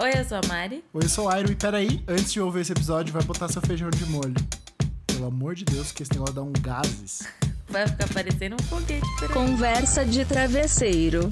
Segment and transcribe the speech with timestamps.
[0.00, 0.84] Oi, eu sou a Mari.
[0.94, 3.60] Oi, eu sou o Airo e peraí, antes de ouvir esse episódio, vai botar seu
[3.60, 4.34] feijão de molho.
[5.06, 7.26] Pelo amor de Deus, que esse negócio dá um gases.
[7.68, 9.06] Vai ficar parecendo um foguete.
[9.18, 9.34] por aí.
[9.34, 11.30] Conversa de travesseiro.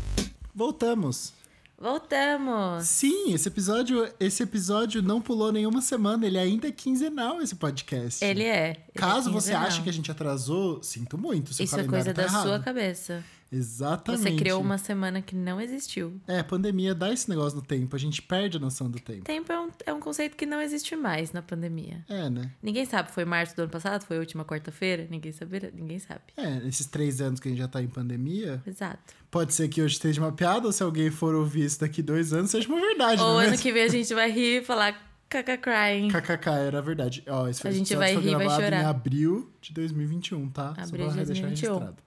[0.54, 1.32] Voltamos.
[1.78, 2.86] Voltamos.
[2.86, 8.22] Sim, esse episódio, esse episódio não pulou nenhuma semana, ele ainda é quinzenal esse podcast.
[8.22, 8.68] Ele é.
[8.70, 11.54] Ele Caso é você ache que a gente atrasou, sinto muito.
[11.54, 12.46] Seu Isso é calendário coisa tá da errado.
[12.48, 13.24] sua cabeça.
[13.50, 14.22] Exatamente.
[14.22, 16.20] Você criou uma semana que não existiu.
[16.26, 19.24] É, a pandemia dá esse negócio no tempo, a gente perde a noção do tempo.
[19.24, 22.04] Tempo é um, é um conceito que não existe mais na pandemia.
[22.08, 22.50] É, né?
[22.62, 24.04] Ninguém sabe, foi março do ano passado?
[24.04, 25.06] Foi a última quarta-feira?
[25.10, 26.20] Ninguém sabe, ninguém sabe.
[26.36, 29.14] É, esses três anos que a gente já tá em pandemia, Exato.
[29.30, 32.32] pode ser que hoje esteja uma piada, ou se alguém for ouvir isso daqui dois
[32.32, 33.62] anos, seja uma verdade, Ou é ano mesmo?
[33.62, 36.08] que vem a gente vai rir e falar caca crying.
[36.08, 37.22] KKK era verdade.
[37.28, 38.82] Ó, esse A gente vai foi rir, vai gravado chorar.
[38.82, 40.74] em abril de 2021, tá?
[40.74, 41.48] Só Abril de pra deixar 2021.
[41.72, 42.05] registrado.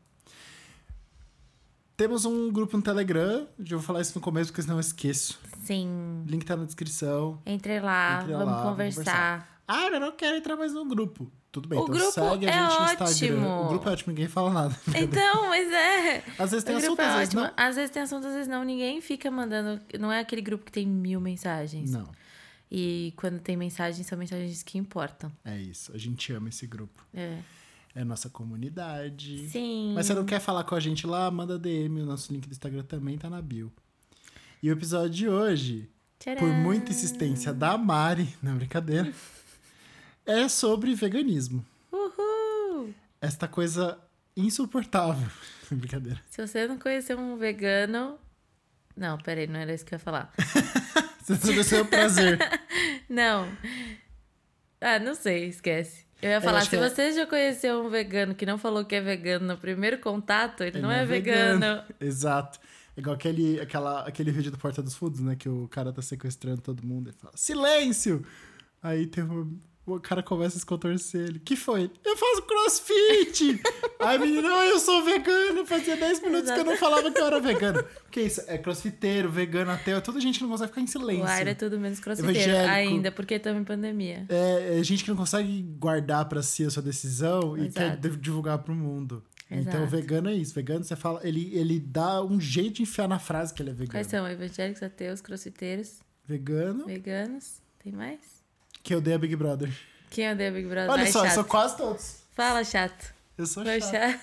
[2.00, 5.38] Temos um grupo no Telegram, já vou falar isso no começo, porque senão eu esqueço.
[5.66, 6.24] Sim.
[6.26, 7.42] Link tá na descrição.
[7.46, 9.62] Entre lá, Entre vamos lá, vamos conversar.
[9.68, 11.30] Ah, eu não quero entrar mais no grupo.
[11.52, 13.08] Tudo bem, O então grupo segue a é gente no ótimo.
[13.10, 13.48] Instagram.
[13.66, 14.76] O grupo é ótimo, ninguém fala nada.
[14.96, 16.24] Então, mas é.
[16.40, 17.52] Às vezes tem O assunto, é às vezes não.
[17.58, 18.64] Às vezes tem assunto, às vezes não.
[18.64, 19.82] Ninguém fica mandando.
[20.00, 21.92] Não é aquele grupo que tem mil mensagens.
[21.92, 22.10] Não,
[22.72, 25.30] E quando tem mensagens, são mensagens que importam.
[25.44, 25.92] é isso.
[25.94, 27.06] A gente ama esse grupo.
[27.14, 27.40] É.
[27.96, 29.50] É a nossa comunidade.
[29.50, 29.94] Sim.
[29.96, 32.02] Mas você não quer falar com a gente lá, manda DM.
[32.02, 33.72] O nosso link do Instagram também tá na bio.
[34.62, 36.40] E o episódio de hoje, Tcharam.
[36.40, 39.12] por muita insistência da Mari, não brincadeira,
[40.26, 41.66] é sobre veganismo.
[41.92, 42.94] Uhul!
[43.22, 43.98] Esta coisa
[44.36, 45.30] insuportável.
[45.72, 46.22] brincadeira.
[46.30, 48.18] Se você não conhecer um vegano.
[48.96, 50.34] Não, peraí, não era isso que eu ia falar.
[51.24, 52.40] Você não seu prazer.
[53.08, 53.48] Não.
[54.82, 56.09] Ah, não sei, esquece.
[56.22, 58.96] Eu ia falar, acho se é- você já conheceu um vegano que não falou que
[58.96, 61.84] é vegano no primeiro contato, ele, Ele não é, vegano.
[62.00, 62.60] Exato.
[62.96, 65.36] É Igual aquele, aquela, aquele vídeo do Porta dos Fundos, né?
[65.36, 68.26] Que o cara tá sequestrando todo mundo e fala, silêncio!
[68.84, 69.58] Aí tem um,
[69.96, 71.22] o cara começa a se contorcer.
[71.28, 71.90] Ele, que foi?
[72.06, 73.62] Eu faço crossfit!
[74.00, 75.66] Aí a menina, "Ah, eu sou vegano.
[75.66, 77.84] Fazia 10 minutos que eu não falava que eu era vegano.
[78.12, 78.42] Que isso?
[78.48, 80.02] É crossfiteiro, vegano, ateu.
[80.02, 81.24] Toda gente que não consegue ficar em silêncio.
[81.24, 82.74] O ar é tudo menos crossfiteiro Evangélico.
[82.74, 84.26] ainda, porque estamos em pandemia.
[84.30, 87.74] É, é gente que não consegue guardar pra si a sua decisão e Exato.
[87.74, 89.24] quer div- divulgar pro mundo.
[89.52, 89.88] Então, Exato.
[89.88, 90.54] vegano é isso.
[90.54, 93.74] Vegano, você fala, ele, ele dá um jeito de enfiar na frase que ele é
[93.74, 93.92] vegano.
[93.92, 94.28] Quais são?
[94.28, 97.60] Evangélicos, ateus, crossfiteiros, Vegano, veganos.
[97.84, 98.39] Tem mais?
[98.90, 99.72] Que odeia Big Brother.
[100.10, 100.90] Quem odeia Big Brother?
[100.90, 101.36] Olha Vai, só, eu chato.
[101.36, 102.24] sou quase todos.
[102.32, 103.14] Fala, chato.
[103.38, 103.92] Eu sou Vai, chato.
[103.92, 104.20] chato.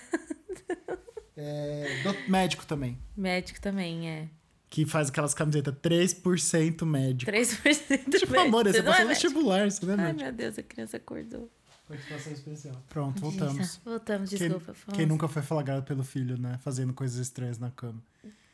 [1.38, 2.98] É, do- médico também.
[3.16, 4.28] Médico também, é.
[4.70, 7.30] Que faz aquelas camisetas 3% médico.
[7.30, 8.38] 3% Tipo, médico.
[8.40, 9.08] amor, Você é passou médico.
[9.08, 10.22] vestibular, você não é Ai, médico.
[10.24, 11.48] meu Deus, a criança acordou.
[11.86, 12.82] Participação especial.
[12.88, 13.80] Pronto, voltamos.
[13.84, 14.72] Voltamos, Quem, desculpa.
[14.72, 15.08] quem falamos.
[15.08, 16.58] nunca foi flagrado pelo filho, né?
[16.64, 18.02] Fazendo coisas estranhas na cama.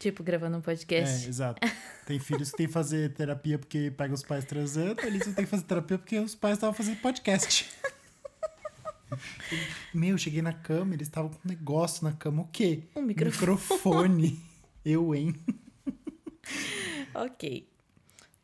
[0.03, 1.27] Tipo, gravando um podcast.
[1.27, 1.69] É, exato.
[2.05, 5.47] Tem filhos que tem que fazer terapia porque pega os pais transando, eles tem que
[5.47, 7.71] fazer terapia porque os pais estavam fazendo podcast.
[9.95, 12.43] Meu, cheguei na cama, eles estavam com um negócio na cama.
[12.43, 12.83] O quê?
[12.97, 13.53] Um microfone.
[13.53, 14.43] Microfone.
[14.85, 15.37] Eu, hein?
[17.15, 17.69] Ok.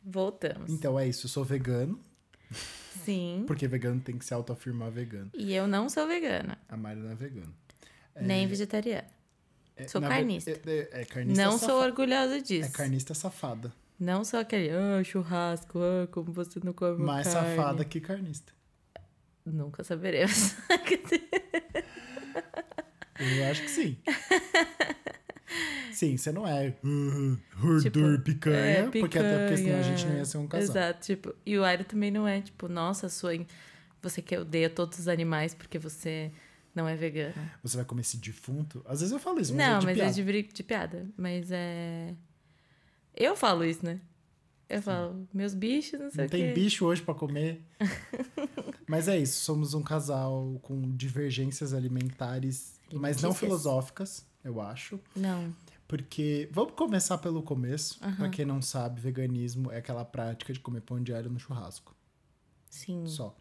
[0.01, 0.71] Voltamos.
[0.71, 1.99] Então é isso, eu sou vegano,
[3.03, 3.43] Sim.
[3.45, 5.29] porque vegano tem que se autoafirmar vegano.
[5.33, 6.57] E eu não sou vegana.
[6.69, 7.51] A Mari não é vegana.
[8.15, 9.18] Nem vegetariana.
[9.79, 10.51] É, Sou na carnista.
[10.51, 12.69] É, é- é carnista Não sou orgulhosa disso.
[12.69, 13.71] É carnista safada.
[13.99, 17.55] Não sou aquele, ah, churrasco, ah, como você não come Mais carne.
[17.55, 18.53] safada que carnista.
[19.45, 20.55] Nunca saberemos.
[23.19, 23.97] Eu acho que sim.
[25.91, 29.83] Sim, você não é uh, Tipo, picanha, é, porque até porque senão a picanha.
[29.83, 30.69] gente não ia ser um casal.
[30.75, 33.31] Exato, tipo, e o Airo também não é, tipo, nossa, sua,
[34.01, 36.31] você que odeia todos os animais porque você
[36.79, 37.33] não é vegana.
[37.61, 38.81] Você vai comer esse defunto?
[38.87, 40.09] Às vezes eu falo isso, mas não, é de mas piada.
[40.09, 41.09] é de, de piada.
[41.17, 42.15] Mas é.
[43.13, 43.99] Eu falo isso, né?
[44.69, 46.53] Eu falo, meus bichos, não sei Não o tem quê.
[46.53, 47.59] bicho hoje pra comer.
[48.87, 54.99] mas é isso, somos um casal com divergências alimentares, mas não filosóficas, eu acho.
[55.15, 55.53] Não.
[55.87, 57.99] Porque vamos começar pelo começo.
[58.15, 61.95] Pra quem não sabe, veganismo é aquela prática de comer pão de alho no churrasco.
[62.69, 63.07] Sim.
[63.07, 63.35] Só.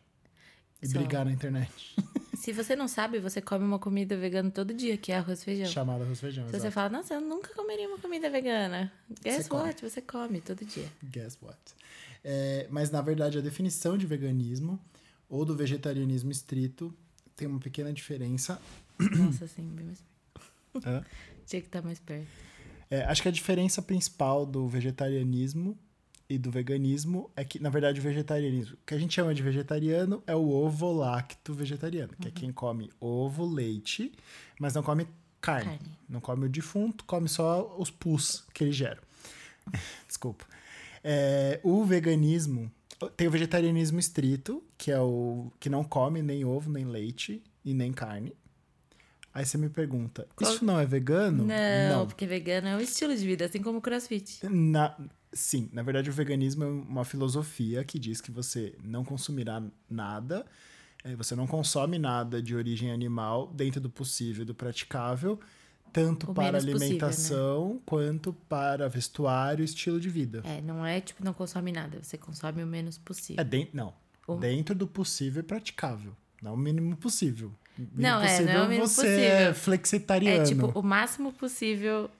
[0.80, 0.98] E Só.
[0.98, 1.94] brigar na internet.
[2.38, 5.44] Se você não sabe, você come uma comida vegana todo dia, que é arroz e
[5.44, 5.66] feijão.
[5.66, 6.46] Chamada arroz e feijão.
[6.46, 8.92] Se você fala, nossa, eu nunca comeria uma comida vegana.
[9.24, 9.62] Guess Você come.
[9.64, 9.82] what?
[9.82, 10.88] Você come todo dia.
[11.02, 11.58] Guess what?
[12.22, 14.78] É, mas na verdade a definição de veganismo
[15.28, 16.94] ou do vegetarianismo estrito
[17.34, 18.62] tem uma pequena diferença.
[18.98, 20.04] Nossa, assim, bem mais
[20.72, 21.06] perto.
[21.44, 22.28] Tinha que estar mais perto.
[22.88, 25.76] É, acho que a diferença principal do vegetarianismo
[26.28, 29.42] e do veganismo é que, na verdade, o vegetarianismo, o que a gente chama de
[29.42, 34.12] vegetariano é o ovo lacto vegetariano, que é quem come ovo, leite,
[34.60, 35.06] mas não come
[35.40, 35.64] carne.
[35.78, 35.98] Carne.
[36.08, 38.98] Não come o defunto, come só os pus que ele gera.
[40.06, 40.44] Desculpa.
[41.02, 42.70] É, o veganismo
[43.16, 47.72] tem o vegetarianismo estrito, que é o que não come nem ovo, nem leite e
[47.72, 48.34] nem carne.
[49.32, 51.44] Aí você me pergunta, isso não é vegano?
[51.92, 54.40] Não, porque vegano é um estilo de vida, assim como o crossfit.
[54.48, 54.96] Na-
[55.32, 60.46] sim, na verdade o veganismo é uma filosofia que diz que você não consumirá nada,
[61.04, 65.38] eh, você não consome nada de origem animal dentro do possível e do praticável,
[65.92, 66.84] tanto O para menos possível, né?
[66.86, 70.42] alimentação quanto para vestuário e estilo de vida.
[70.44, 73.40] É, não é tipo, não consome nada, você consome o menos possível.
[73.40, 73.94] É dentro, não,
[74.26, 77.48] O- dentro do possível e praticável, não o mínimo possível.
[77.78, 79.24] O mínimo Não, é, não é o mínimo você possível.
[79.24, 80.42] é flexitariano.
[80.42, 82.10] É tipo, o máximo possível,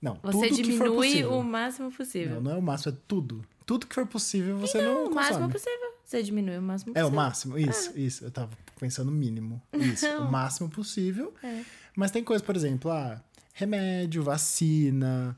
[0.00, 2.36] não, você diminui o máximo possível.
[2.36, 3.42] Não, não é o máximo, é tudo.
[3.64, 5.52] Tudo que for possível você não, Não, o máximo consome.
[5.52, 5.96] possível.
[6.04, 7.08] Você diminui o máximo É possível.
[7.08, 8.24] o máximo, isso, isso.
[8.24, 9.60] Eu tava pensando mínimo.
[9.74, 11.34] Isso, o máximo possível.
[11.42, 11.62] É.
[11.96, 13.20] Mas tem coisa, por exemplo, ah,
[13.54, 15.36] remédio, vacina.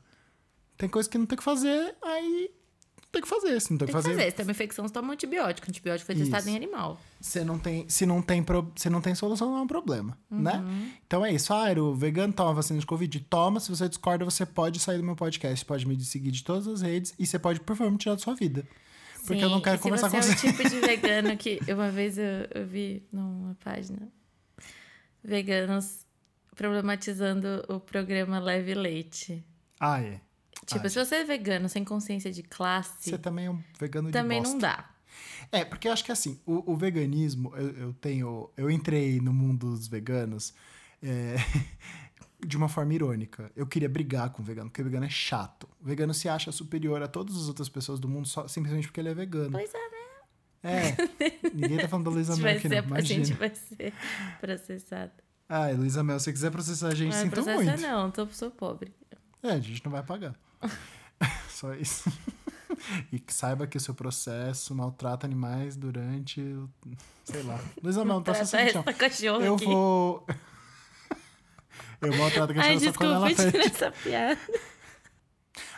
[0.77, 2.51] Tem coisa que não tem que fazer, aí
[3.11, 3.59] tem que fazer.
[3.59, 4.29] Se não tem que Tem que fazer, fazer.
[4.31, 5.67] Se tem uma infecção, você toma um antibiótico.
[5.67, 6.49] O antibiótico foi testado Isso.
[6.51, 6.99] em animal.
[7.19, 10.17] você não tem, se não tem, pro- se não tem solução, não é um problema,
[10.31, 10.41] Uhum.
[10.41, 10.63] né?
[11.05, 11.53] Então é isso.
[11.53, 13.19] Ah, o vegano toma vacina de Covid?
[13.21, 13.59] Toma.
[13.59, 15.65] Se você discorda, você pode sair do meu podcast.
[15.65, 18.21] Pode me seguir de todas as redes e você pode, por favor, me tirar da
[18.21, 18.65] sua vida.
[19.27, 20.35] Porque eu não Sim, quero conversar se com você.
[20.35, 20.47] você.
[20.47, 24.07] é o tipo de vegano que uma vez eu, eu vi numa página
[25.23, 26.05] veganos
[26.55, 29.43] problematizando o programa Leve Leite.
[29.79, 30.19] Ah, é.
[30.69, 34.07] Tipo, Ah, se você é vegano sem consciência de classe, Você também é um vegano
[34.09, 34.89] de também não dá.
[35.51, 38.49] É, porque eu acho que assim, o, o veganismo, eu, eu tenho.
[38.55, 40.53] Eu entrei no mundo dos veganos
[41.01, 41.35] é,
[42.45, 43.51] de uma forma irônica.
[43.55, 45.67] Eu queria brigar com o vegano, porque o vegano é chato.
[45.81, 48.99] O vegano se acha superior a todas as outras pessoas do mundo só, simplesmente porque
[48.99, 49.51] ele é vegano.
[49.51, 49.97] Pois é, né?
[50.61, 51.49] É.
[51.53, 52.95] Ninguém tá falando da Luísa Mel aqui, não.
[52.95, 53.39] a gente Imagina.
[53.39, 53.93] vai ser
[54.39, 55.11] processado.
[55.47, 57.81] Ai, Luísa Mel, se você quiser processar a gente, Não é sinto processar, muito.
[57.81, 58.93] não, tô, sou pobre.
[59.41, 60.35] É, a gente não vai pagar.
[61.49, 62.11] Só isso.
[63.11, 66.41] E que saiba que o seu processo maltrata animais durante.
[67.25, 67.59] Sei lá.
[67.83, 68.57] Luísa não tá só
[69.41, 69.65] Eu aqui.
[69.65, 70.25] vou.
[72.01, 74.39] Eu maltrato a Ai, só quando ela tira essa piada.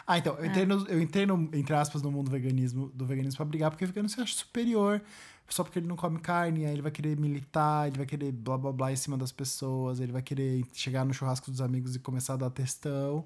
[0.06, 3.06] Ah, então, eu entrei, no, eu entrei no, entre aspas, no mundo do veganismo, do
[3.06, 5.02] veganismo pra brigar, porque o vegano se acha superior.
[5.48, 8.58] Só porque ele não come carne, aí ele vai querer militar, ele vai querer blá
[8.58, 12.00] blá blá em cima das pessoas, ele vai querer chegar no churrasco dos amigos e
[12.00, 13.26] começar a dar testão.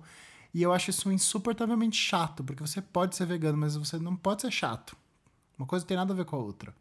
[0.56, 4.42] E eu acho isso insuportavelmente chato, porque você pode ser vegano, mas você não pode
[4.42, 4.96] ser chato.
[5.60, 6.74] Uma coisa não tem nada a ver com a outra.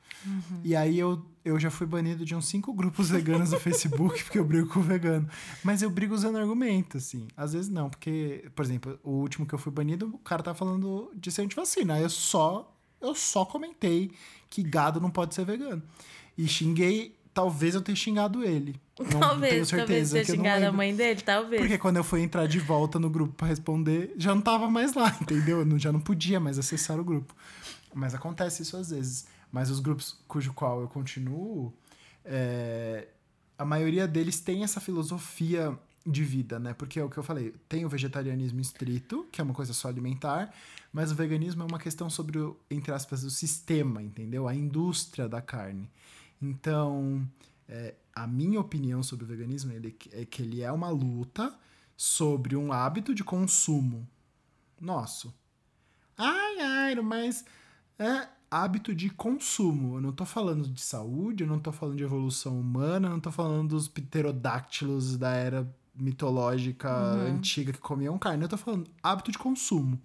[0.62, 4.38] E aí eu, eu já fui banido de uns cinco grupos veganos no Facebook, porque
[4.38, 5.28] eu brigo com o vegano.
[5.64, 7.26] Mas eu brigo usando argumento, assim.
[7.36, 10.54] Às vezes não, porque, por exemplo, o último que eu fui banido, o cara tá
[10.54, 11.94] falando de ser antivacina.
[11.94, 14.12] Aí eu só, eu só comentei
[14.48, 15.82] que gado não pode ser vegano.
[16.38, 18.80] E xinguei, talvez eu tenha xingado ele.
[18.98, 21.60] Não tenho talvez, talvez certeza, tenha que eu não xingado a mãe dele, talvez.
[21.60, 24.94] Porque quando eu fui entrar de volta no grupo pra responder, já não tava mais
[24.94, 25.58] lá, entendeu?
[25.58, 27.34] Eu não- já não podia mais acessar o grupo.
[27.92, 29.26] Mas acontece isso às vezes.
[29.52, 31.72] Mas os grupos cujo qual eu continuo,
[32.24, 33.08] é,
[33.58, 35.76] a maioria deles tem essa filosofia
[36.06, 36.74] de vida, né?
[36.74, 39.88] Porque é o que eu falei, tem o vegetarianismo estrito, que é uma coisa só
[39.88, 40.52] alimentar,
[40.92, 44.46] mas o veganismo é uma questão sobre, o, entre aspas, o sistema, entendeu?
[44.46, 45.88] A indústria da carne.
[46.44, 47.26] Então,
[47.68, 51.54] é, a minha opinião sobre o veganismo ele, é que ele é uma luta
[51.96, 54.06] sobre um hábito de consumo
[54.80, 55.34] nosso.
[56.16, 57.44] Ai, ai, mas
[57.98, 59.96] é hábito de consumo.
[59.96, 63.20] Eu não tô falando de saúde, eu não tô falando de evolução humana, eu não
[63.20, 66.90] tô falando dos pterodáctilos da era mitológica
[67.28, 68.42] antiga que comiam carne.
[68.42, 70.00] Eu tô falando hábito de consumo.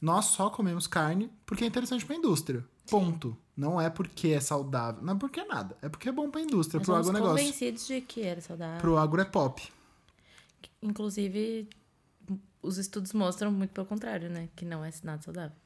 [0.00, 2.64] Nós só comemos carne porque é interessante pra indústria.
[2.90, 3.36] Ponto.
[3.56, 5.02] Não é porque é saudável.
[5.02, 5.76] Não é porque é nada.
[5.82, 7.36] É porque é bom pra indústria, Nós pro agronegócio.
[7.36, 8.80] convencidos de que era saudável.
[8.80, 9.62] Pro agro é pop.
[10.82, 11.68] Inclusive,
[12.62, 14.48] os estudos mostram muito pelo contrário, né?
[14.56, 15.56] Que não é nada saudável.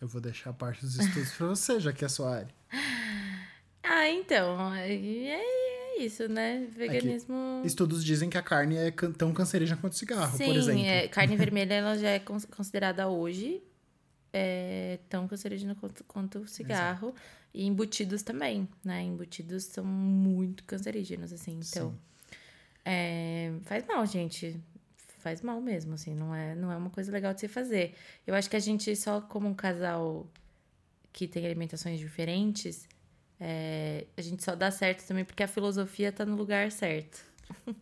[0.00, 2.54] Eu vou deixar a parte dos estudos pra você, já que é a sua área.
[3.86, 6.66] Ah, então, é, é isso, né?
[6.74, 7.60] Veganismo.
[7.66, 10.80] Estudos dizem que a carne é tão cancerígena quanto o cigarro, por exemplo.
[10.80, 13.62] Sim, é, carne vermelha ela já é cons- considerada hoje
[14.36, 17.14] é, tão cancerígena quanto, quanto o cigarro.
[17.54, 19.00] E embutidos também, né?
[19.00, 21.60] Embutidos são muito cancerígenos, assim.
[21.64, 21.96] Então,
[22.84, 24.60] é, faz mal, gente.
[25.20, 26.12] Faz mal mesmo, assim.
[26.12, 27.94] Não é, não é uma coisa legal de se fazer.
[28.26, 30.28] Eu acho que a gente, só como um casal
[31.12, 32.88] que tem alimentações diferentes,
[33.38, 37.24] é, a gente só dá certo também porque a filosofia tá no lugar certo.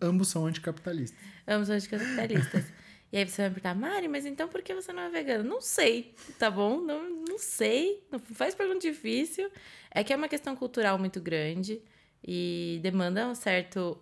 [0.02, 1.18] Ambos são anticapitalistas.
[1.48, 2.66] Ambos são capitalistas.
[3.12, 5.44] e aí você vai me perguntar, Mari, mas então por que você não é vegano?
[5.44, 6.80] Não sei, tá bom?
[6.80, 8.02] Não, não sei.
[8.10, 9.50] Não faz pergunta difícil.
[9.90, 11.82] É que é uma questão cultural muito grande
[12.26, 13.98] e demanda um certo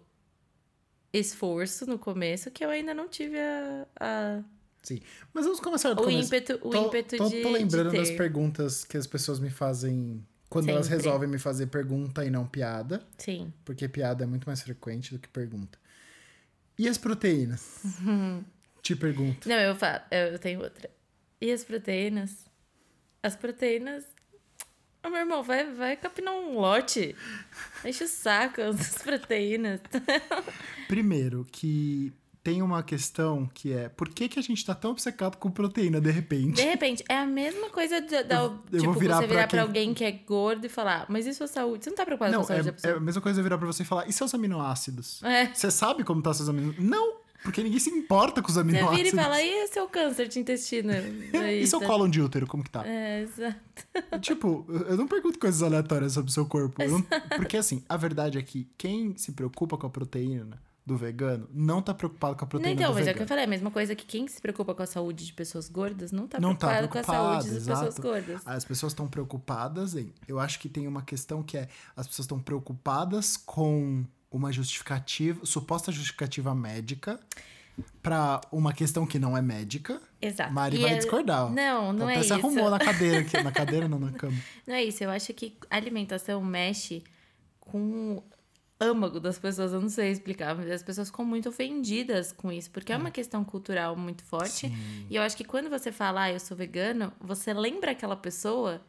[1.13, 4.43] esforço no começo que eu ainda não tive a, a,
[4.83, 5.01] Sim.
[5.33, 6.27] Mas vamos começar do O começo.
[6.27, 7.43] ímpeto, o tô, ímpeto tô, de.
[7.43, 11.03] tô lembrando de das perguntas que as pessoas me fazem quando elas Sempre.
[11.03, 13.05] resolvem me fazer pergunta e não piada.
[13.19, 13.53] Sim.
[13.65, 15.79] Porque piada é muito mais frequente do que pergunta.
[16.79, 17.81] E as proteínas?
[18.83, 19.49] Te pergunto.
[19.49, 20.91] Não, eu falo, eu tenho outra.
[21.41, 22.47] E as proteínas?
[23.23, 24.05] As proteínas.
[25.05, 27.17] Ô, meu irmão, vai, vai capinar um lote.
[27.85, 29.81] Enche o saco das proteínas.
[30.89, 35.37] Primeiro, que tem uma questão que é por que, que a gente tá tão obcecado
[35.37, 36.57] com proteína de repente?
[36.57, 39.49] De repente, é a mesma coisa de, da, Eu- tipo, virar você pra virar pra
[39.49, 41.85] quem- alguém que é gordo e falar, mas e sua saúde?
[41.85, 42.97] Você não tá preocupado Não, com a saúde da é, é pessoa?
[42.97, 45.23] a mesma coisa eu virar pra você e falar, e seus aminoácidos?
[45.23, 45.47] É.
[45.55, 46.85] Você sabe como tá seus aminoácidos?
[46.89, 48.97] Não, porque ninguém se importa com os Você aminoácidos.
[48.97, 50.93] vira e fala, e seu câncer de intestino?
[51.51, 52.87] E seu colo de útero, como que tá?
[52.87, 53.59] É, exato.
[54.21, 56.83] Tipo, eu não pergunto coisas aleatórias sobre o seu corpo.
[56.85, 57.03] não-
[57.37, 61.81] Porque assim, a verdade é que quem se preocupa com a proteína do vegano não
[61.83, 63.17] tá preocupado com a Não, proteína então, do mas é o vegano.
[63.19, 65.69] que eu falei, a mesma coisa que quem se preocupa com a saúde de pessoas
[65.69, 68.03] gordas não tá Não tá preocupado com a preocupado, saúde das pessoas exato.
[68.03, 68.43] gordas.
[68.47, 70.13] As pessoas estão preocupadas em.
[70.27, 75.45] Eu acho que tem uma questão que é as pessoas estão preocupadas com uma justificativa,
[75.45, 77.19] suposta justificativa médica
[78.03, 80.01] pra uma questão que não é médica.
[80.21, 80.53] Exato.
[80.53, 81.51] Mari E vai é- discordar.
[81.51, 82.35] Não, não Até é se isso.
[82.35, 83.43] arrumou na cadeira aqui.
[83.43, 84.37] Na cadeira, não, na cama.
[84.67, 85.03] Não é isso.
[85.03, 87.03] Eu acho que alimentação mexe
[87.59, 88.23] com o
[88.79, 89.73] âmago das pessoas.
[89.73, 93.11] Eu não sei explicar, mas as pessoas ficam muito ofendidas com isso, porque é, uma
[93.11, 94.69] questão cultural muito forte.
[94.69, 95.07] Sim.
[95.09, 98.81] E eu acho que quando você fala, ah, eu sou vegano, você lembra aquela pessoa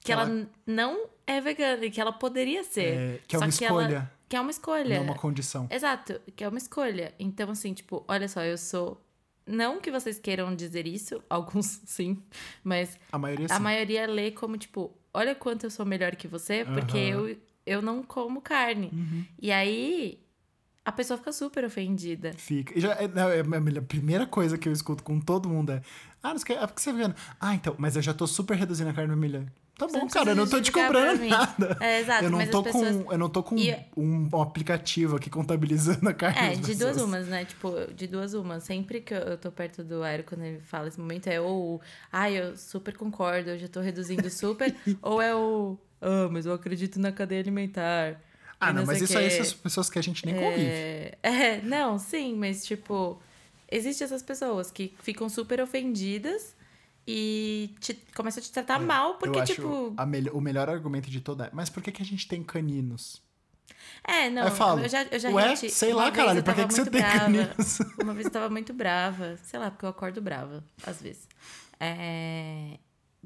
[0.00, 2.94] que ela, Ela- não é vegana e que ela poderia ser.
[2.96, 4.96] É, que é uma que ela- escolha, que é uma escolha.
[4.96, 5.66] não uma condição.
[5.70, 7.14] Exato, que é uma escolha.
[7.18, 9.02] Então, assim, tipo, olha só, eu sou.
[9.46, 12.22] Não que vocês queiram dizer isso, alguns sim,
[12.62, 13.62] mas A maioria a sim.
[13.62, 17.14] maioria lê como, tipo, olha quanto eu sou melhor que você, porque.
[17.14, 17.28] Uhum.
[17.28, 18.90] eu, eu não como carne.
[19.40, 20.18] E aí,
[20.84, 22.32] a pessoa fica super ofendida.
[22.34, 22.76] Fica.
[22.78, 25.82] E já, é, não, é a primeira coisa que eu escuto com todo mundo é:
[26.22, 27.14] Ah, não sei, o que- é porque você é vegano.
[27.40, 29.50] Ah, então, mas eu já tô super reduzindo a carne vermelha.
[29.78, 31.78] Tá bom, não cara, eu não tô te cobrando nada.
[31.80, 32.96] É, exato, eu não tô as pessoas.
[33.04, 36.92] com, eu não tô com E- um, aplicativo aqui contabilizando a carne É, de duas
[36.94, 37.02] pessoas.
[37.02, 37.44] umas, né?
[37.44, 38.64] Tipo, de duas umas.
[38.64, 41.80] Sempre que eu- tô perto do Aero, quando ele fala esse momento, é ou,
[42.12, 46.52] ah, eu super concordo, eu já tô reduzindo super, ou é o, ah, mas eu
[46.52, 48.20] acredito na cadeia alimentar.
[48.60, 50.66] Ah, e não, mas isso o aí são pessoas que a gente nem convive.
[50.66, 53.22] É, é, não, sim, mas tipo,
[53.70, 56.56] existem essas pessoas que ficam super ofendidas
[57.10, 59.94] e te, começam a te tratar mal, porque, É, eu acho tipo.
[60.06, 61.48] melhor- o melhor argumento de toda.
[61.54, 63.22] Mas por que, que a gente tem caninos?
[64.04, 66.66] É, não, eu falo, eu já, eu já ué, reti- sei lá, caralho, pra que,
[66.66, 67.24] que você tem brava.
[67.24, 67.78] caninos?
[67.98, 71.26] Uma vez eu tava muito brava, sei lá, porque eu acordo brava, às vezes.
[71.80, 72.78] É,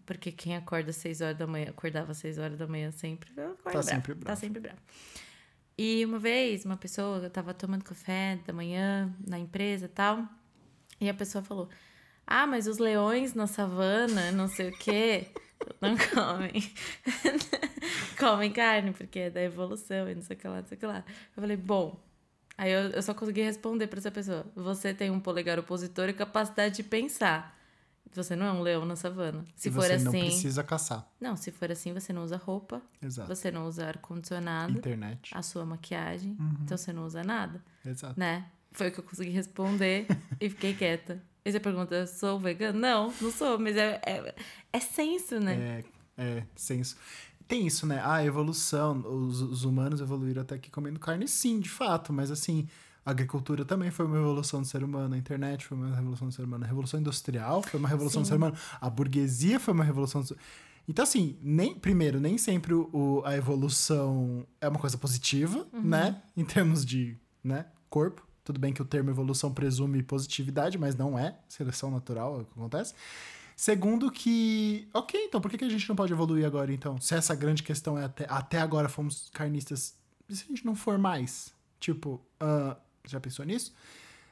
[0.06, 3.30] Porque quem acorda às 6 horas da manhã, acordava às 6 horas da manhã sempre,
[3.36, 4.40] eu acordo Tá brava, sempre Tá brava.
[4.40, 4.78] sempre brava.
[5.76, 10.24] E uma vez, uma pessoa, eu tava tomando café da manhã na empresa e tal,
[11.00, 11.68] e a pessoa falou:
[12.26, 15.26] Ah, mas os leões na savana, não sei o quê,
[15.80, 16.72] não comem.
[18.18, 20.80] comem carne, porque é da evolução e não sei o que lá, não sei o
[20.80, 21.04] que lá.
[21.36, 21.98] Eu falei, bom.
[22.56, 26.12] Aí eu, eu só consegui responder pra essa pessoa: Você tem um polegar opositor e
[26.12, 27.58] capacidade de pensar.
[28.14, 29.42] Você não é um leão na savana.
[29.56, 30.04] Se e for você assim.
[30.04, 31.10] não precisa caçar.
[31.18, 33.26] Não, se for assim, você não usa roupa, Exato.
[33.34, 35.30] você não usa ar-condicionado, Internet.
[35.34, 36.58] a sua maquiagem, Uhum.
[36.62, 38.20] então você não usa nada, Exato.
[38.20, 38.44] né?
[38.70, 40.06] Foi o que eu consegui responder
[40.38, 41.22] e fiquei quieta.
[41.44, 42.78] E você pergunta, sou vegano?
[42.78, 44.34] Não, não sou, mas é, é,
[44.72, 45.84] é senso, né?
[46.16, 46.96] É, é, senso.
[47.48, 48.00] Tem isso, né?
[48.04, 49.00] Ah, evolução.
[49.00, 52.12] Os, os humanos evoluíram até aqui comendo carne, sim, de fato.
[52.12, 52.68] Mas assim,
[53.04, 55.14] a agricultura também foi uma evolução do ser humano.
[55.14, 56.64] A internet foi uma revolução do ser humano.
[56.64, 58.30] A revolução industrial foi uma revolução do Sim.
[58.30, 58.56] ser humano.
[58.80, 60.36] A burguesia foi uma revolução do ser
[60.88, 66.22] Então, assim, nem, primeiro, nem sempre o, a evolução é uma coisa positiva, né?
[66.36, 68.26] Em termos de né, corpo.
[68.44, 71.38] Tudo bem que o termo evolução presume positividade, mas não é.
[71.48, 72.94] Seleção natural é o que acontece.
[73.56, 77.00] Segundo que, ok, então por que a gente não pode evoluir agora, então?
[77.00, 79.94] Se essa grande questão é até, até agora fomos carnistas,
[80.28, 81.54] e se a gente não for mais?
[81.78, 83.72] Tipo, ah, já pensou nisso?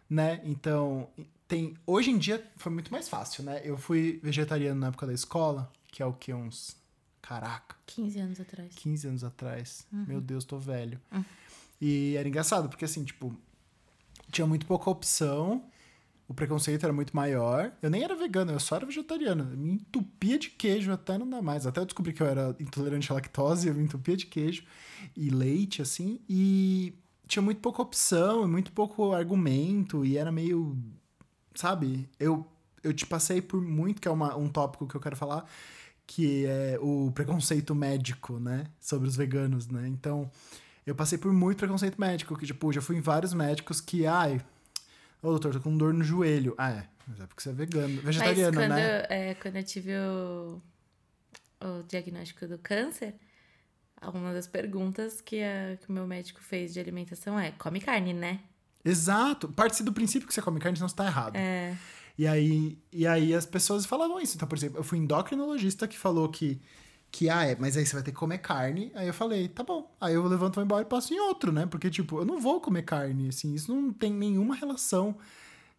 [0.08, 0.40] Né?
[0.44, 1.08] Então,
[1.46, 1.76] tem...
[1.86, 3.60] Hoje em dia foi muito mais fácil, né?
[3.62, 6.76] Eu fui vegetariano na época da escola, que é o que, uns...
[7.22, 8.74] Caraca, 15 anos atrás.
[8.74, 9.86] 15 anos atrás.
[9.92, 11.00] Meu Deus, tô velho.
[11.80, 13.36] E era engraçado, porque assim, tipo,
[14.30, 15.64] tinha muito pouca opção,
[16.30, 17.72] o preconceito era muito maior.
[17.82, 19.48] Eu nem era vegano, eu só era vegetariano.
[19.50, 21.66] Eu me entupia de queijo até não dá mais.
[21.66, 24.62] Até eu descobri que eu era intolerante à lactose, eu me entupia de queijo
[25.16, 26.20] e leite, assim.
[26.28, 26.94] E
[27.26, 30.78] tinha muito pouca opção, muito pouco argumento, e era meio.
[31.52, 32.08] Sabe?
[32.18, 32.46] Eu,
[32.84, 35.44] eu te passei por muito, que é uma, um tópico que eu quero falar,
[36.06, 38.66] que é o preconceito médico, né?
[38.78, 39.88] Sobre os veganos, né?
[39.88, 40.30] Então,
[40.90, 44.40] eu passei por muito preconceito médico, que, tipo, já fui em vários médicos que, ai,
[45.22, 46.54] Ô, doutor, tô com dor no joelho.
[46.56, 46.88] Ah, é.
[47.06, 48.00] Mas é porque você é vegano.
[48.00, 49.06] Vegetariano, Mas quando, né?
[49.10, 50.62] é, quando eu tive o,
[51.62, 53.14] o diagnóstico do câncer,
[54.14, 58.14] uma das perguntas que, a- que o meu médico fez de alimentação é: come carne,
[58.14, 58.40] né?
[58.82, 59.46] Exato.
[59.48, 61.36] Parte do princípio que você come carne, senão você tá errado.
[61.36, 61.76] É.
[62.16, 64.36] E aí, e aí as pessoas falavam isso.
[64.36, 66.58] Então, por exemplo, eu fui endocrinologista que falou que,
[67.12, 68.92] que, ah, é, mas aí você vai ter que comer carne.
[68.94, 69.90] Aí eu falei, tá bom.
[70.00, 71.66] Aí eu levanto, vou embora e passo em outro, né?
[71.66, 75.16] Porque, tipo, eu não vou comer carne, assim, isso não tem nenhuma relação.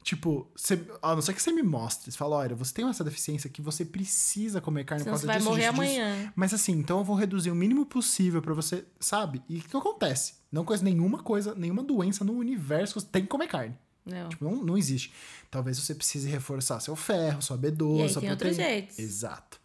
[0.04, 3.04] Tipo, você, a não ser que você me mostre, você fala, olha, você tem essa
[3.04, 6.02] deficiência que você precisa comer carne Senão por você causa vai disso, morrer disso, disso.
[6.12, 6.34] amanhã.
[6.36, 9.44] Mas assim, então eu vou reduzir o mínimo possível pra você, sabe?
[9.48, 10.34] E o que acontece?
[10.52, 13.78] Não conheço nenhuma coisa, nenhuma doença no universo que você tem que comer carne.
[14.04, 14.28] Não.
[14.30, 15.14] Tipo, não, não existe.
[15.52, 18.74] Talvez você precise reforçar seu ferro, sua B12, E aí sua tem outros proteína.
[18.74, 18.98] jeitos.
[18.98, 19.61] Exato.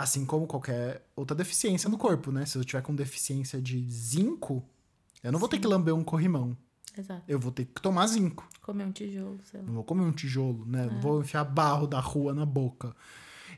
[0.00, 2.46] Assim como qualquer outra deficiência no corpo, né?
[2.46, 4.64] Se eu tiver com deficiência de zinco,
[5.22, 6.56] eu não vou ter que lamber um corrimão.
[6.96, 7.22] Exato.
[7.28, 8.48] Eu vou ter que tomar zinco.
[8.62, 9.66] Comer um tijolo, sei lá.
[9.66, 10.84] Não vou comer um tijolo, né?
[10.84, 10.86] É.
[10.86, 12.96] Não vou enfiar barro da rua na boca.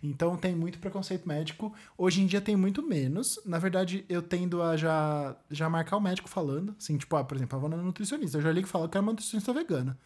[0.03, 1.73] Então tem muito preconceito médico.
[1.97, 3.39] Hoje em dia tem muito menos.
[3.47, 6.75] Na verdade, eu tendo a já, já marcar o médico falando.
[6.77, 8.39] Assim, tipo, ah, por exemplo, eu vou na nutricionista.
[8.39, 9.97] Eu já ligo e falo, eu quero uma nutricionista vegana.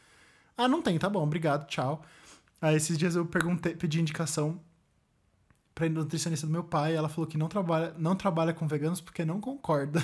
[0.55, 2.05] Ah, não tem, tá bom, obrigado, tchau.
[2.61, 4.61] Aí esses dias eu perguntei, pedi indicação
[5.77, 6.97] pra nutricionista do meu pai.
[6.97, 10.03] Ela falou que não trabalha, não trabalha com veganos porque não concorda.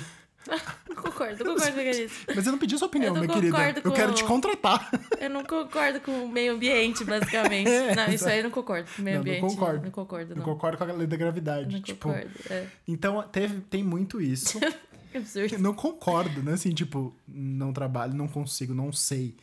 [0.87, 2.25] Não concordo, não concordo com isso.
[2.35, 3.57] Mas eu não pedi sua opinião, Eu não minha querida.
[3.57, 4.91] concordo Eu quero com- te contratar.
[5.19, 7.69] Eu não concordo com o meio ambiente, basicamente.
[7.73, 9.49] É, não, isso aí eu não concordo com o meio Não, não ambiente.
[9.55, 9.83] concordo.
[9.83, 10.43] Não concordo, Eu não.
[10.43, 11.73] concordo com a lei da gravidade.
[11.75, 12.29] Não tipo, concordo.
[12.49, 12.67] É.
[12.87, 14.59] Então, teve, tem muito isso.
[15.13, 15.59] Que absurdo.
[15.59, 16.53] não concordo, né?
[16.53, 19.37] Assim, tipo, não trabalho, não consigo, não sei.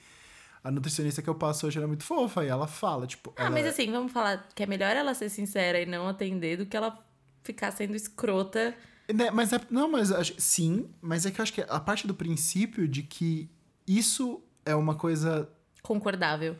[0.63, 3.33] A nutricionista que eu passo hoje era muito fofa e ela fala, tipo.
[3.37, 6.57] Ah, ela- mas assim, vamos falar que é melhor ela ser sincera e não atender
[6.59, 6.99] do que ela
[7.43, 8.75] ficar sendo escrota.
[9.13, 9.61] Né, mas é.
[9.71, 13.51] Não, mas sim, mas é que eu acho que a parte do princípio de que
[13.87, 15.49] isso é uma coisa
[15.83, 16.57] Concordável.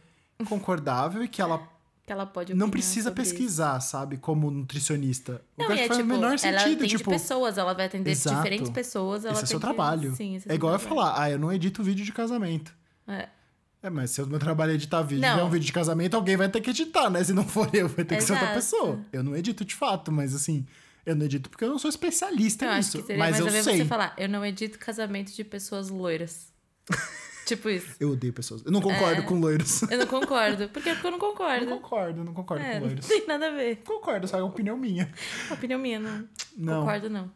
[0.49, 1.63] concordável e que ela
[2.07, 3.33] Que ela pode não precisa sobre isso.
[3.35, 4.17] pesquisar, sabe?
[4.17, 5.45] Como nutricionista.
[5.57, 7.11] O Não, eu é faz tipo, o menor ela sentido, atende tipo.
[7.11, 8.37] pessoas, ela vai atender Exato.
[8.37, 10.17] diferentes pessoas, ela Esse é seu que- trabalho.
[10.17, 12.75] Sim, esse É igual eu seu falar, ah, eu não edito vídeo de casamento.
[13.07, 13.27] trabalho.
[13.27, 13.40] É.
[13.83, 15.39] É, mas se o meu trabalho é editar vídeo Não.
[15.39, 17.25] e é um vídeo de casamento, alguém vai ter que editar, né?
[17.25, 18.61] Se não for eu, vai ter que ser outra Exato.
[18.61, 19.01] pessoa.
[19.13, 20.67] Eu não edito de fato, mas assim,
[21.07, 22.99] eu não edito porque eu não sou especialista Eu acho nisso.
[22.99, 23.77] que seria mas mais eu a ver sei.
[23.79, 26.53] você falar, eu não edito casamento de pessoas loiras.
[27.47, 27.89] tipo isso.
[27.99, 28.63] Eu odeio pessoas.
[28.67, 29.25] Eu não concordo É.
[29.25, 29.83] com loiros.
[29.85, 30.69] Eu não concordo.
[30.69, 30.93] Por quê?
[30.93, 31.67] Porque eu não Eu concordo.
[31.67, 33.07] não concordo, eu não concordo É, com não loiros.
[33.07, 33.77] tem nada a ver.
[33.77, 35.11] Concordo, só é uma opinião minha.
[35.51, 36.29] Opinião minha, não.
[36.55, 36.81] Não.
[36.81, 37.31] Concordo, não.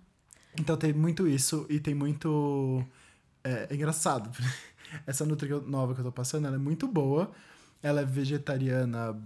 [0.60, 2.84] Então tem muito isso e tem muito.
[3.42, 4.30] É, é engraçado.
[5.06, 7.30] Essa Nutri nova que eu tô passando, ela é muito boa.
[7.82, 9.16] Ela é vegetariana.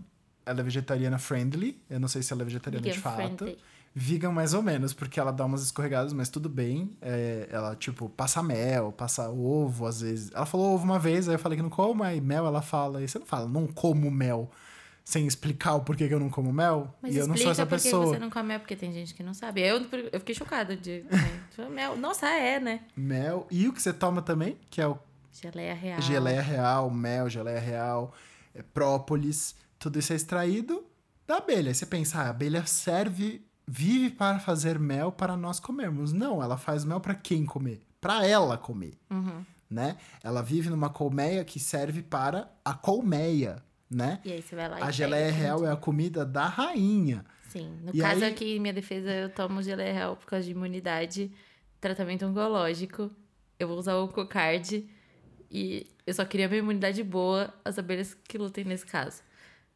[0.44, 1.80] Ela é vegetariana friendly.
[1.88, 3.16] Eu não sei se ela é vegetariana de Vegan fato.
[3.16, 3.58] friendly.
[3.94, 6.96] Vegan mais ou menos, porque ela dá umas escorregadas, mas tudo bem.
[7.02, 10.30] É, ela, tipo, passa mel, passa ovo, às vezes.
[10.32, 13.02] Ela falou ovo uma vez, aí eu falei que não como, aí mel ela fala.
[13.02, 14.50] E você não fala, não como mel,
[15.04, 16.94] sem explicar o porquê que eu não como mel.
[17.02, 18.06] Mas e eu não sou essa pessoa.
[18.06, 19.62] você não come mel, porque tem gente que não sabe.
[19.62, 21.04] Eu, eu fiquei chocada de...
[21.10, 21.68] né?
[21.68, 21.96] mel.
[21.96, 22.82] Nossa, é, né?
[22.96, 23.48] Mel.
[23.50, 24.96] E o que você toma também, que é o
[25.40, 26.00] Geleia real.
[26.02, 28.12] geleia real, mel, geleia real,
[28.54, 30.84] é, própolis, tudo isso é extraído
[31.26, 31.68] da abelha.
[31.70, 36.12] Aí você pensa, ah, a abelha serve, vive para fazer mel para nós comermos.
[36.12, 37.80] Não, ela faz mel para quem comer?
[38.00, 39.44] Para ela comer, Uhum.
[39.70, 39.96] né?
[40.22, 44.20] Ela vive numa colmeia que serve para a colmeia, né?
[44.24, 45.36] E aí você vai lá e A geleia pega.
[45.38, 47.24] real é a comida da rainha.
[47.48, 47.78] Sim.
[47.82, 50.50] No E caso aí- aqui, em minha defesa, eu tomo geleia real por causa de
[50.50, 51.30] imunidade,
[51.80, 53.10] tratamento oncológico.
[53.58, 54.88] Eu vou usar o Cocard
[55.50, 59.22] e eu só queria minha imunidade boa, as abelhas que lutem nesse caso.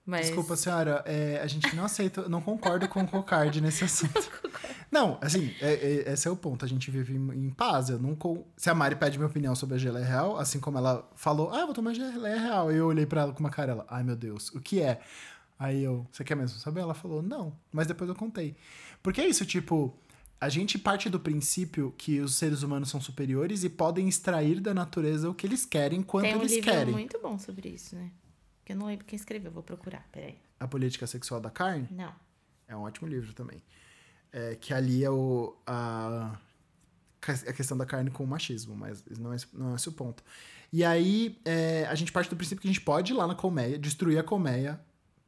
[0.05, 0.27] Mas...
[0.27, 4.31] Desculpa, senhora, é, a gente não aceita, não concordo com o Cocard nesse assunto.
[4.91, 5.73] Não, assim, é-
[6.09, 6.67] é- esse é o ponto.
[6.67, 7.89] A gente vive em, em paz.
[7.89, 10.77] Eu não con- Se a Mari pede minha opinião sobre a geleia real, assim como
[10.77, 12.71] ela falou, ah, eu vou tomar geleia real.
[12.71, 15.01] Eu olhei pra ela com uma cara, ela, ai meu Deus, o que é?
[15.59, 16.81] Aí eu, você quer mesmo saber?
[16.81, 17.57] Ela falou, não.
[17.73, 18.55] Mas depois eu contei.
[19.03, 19.97] Porque é isso, tipo,
[20.43, 24.75] a gente parte do princípio que os seres humanos são superiores e podem extrair da
[24.75, 26.93] natureza o que eles querem quando Tem um eles livro querem.
[26.93, 28.11] muito bom sobre isso, né?
[28.65, 30.37] Que eu não lembro quem escreveu, vou procurar, peraí.
[30.59, 31.87] A política sexual da carne.
[31.93, 32.13] Não.
[32.67, 33.63] É um ótimo livro também.
[34.33, 36.37] É, que ali é o, a,
[37.29, 40.25] a questão da carne com o machismo, mas não é, não é esse o ponto.
[40.73, 43.37] E aí, é, a gente parte do princípio que a gente pode ir lá na
[43.37, 44.81] colmeia, destruir a colmeia,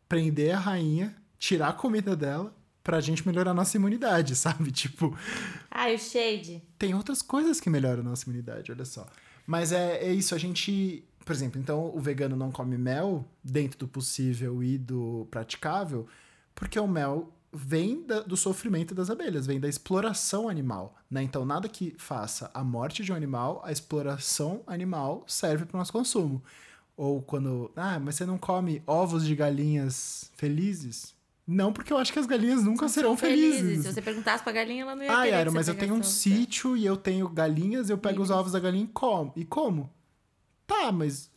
[0.09, 2.53] prender a rainha, tirar a comida dela,
[2.85, 4.71] pra gente melhorar a nossa imunidade, sabe?
[4.71, 5.17] Tipo,
[5.71, 6.63] Ah, e o Shade?
[6.79, 9.07] tem outras coisas que melhoram a nossa imunidade, olha só.
[9.47, 11.05] Mas é, é isso, a gente.
[11.25, 16.07] Por exemplo, então o vegano não come mel dentro do possível e do praticável,
[16.55, 20.95] porque o mel vem da- do sofrimento das abelhas, vem da exploração animal.
[21.11, 21.23] Né?
[21.23, 25.79] Então, nada que faça a morte de um animal, a exploração animal serve para o
[25.79, 26.43] nosso consumo.
[26.97, 27.71] Ou quando.
[27.75, 31.15] Ah, mas você não come ovos de galinhas felizes?
[31.47, 33.83] Não, porque eu acho que as galinhas nunca serão São felizes.
[33.85, 36.03] Se você perguntasse pra galinha, ela não ia Ah, Yara, você mas eu tenho um
[36.03, 38.39] sítio e eu tenho galinhas, eu pego os Isso.
[38.39, 39.33] ovos da galinha e como.
[39.37, 39.93] E como?
[40.67, 41.31] Tá, mas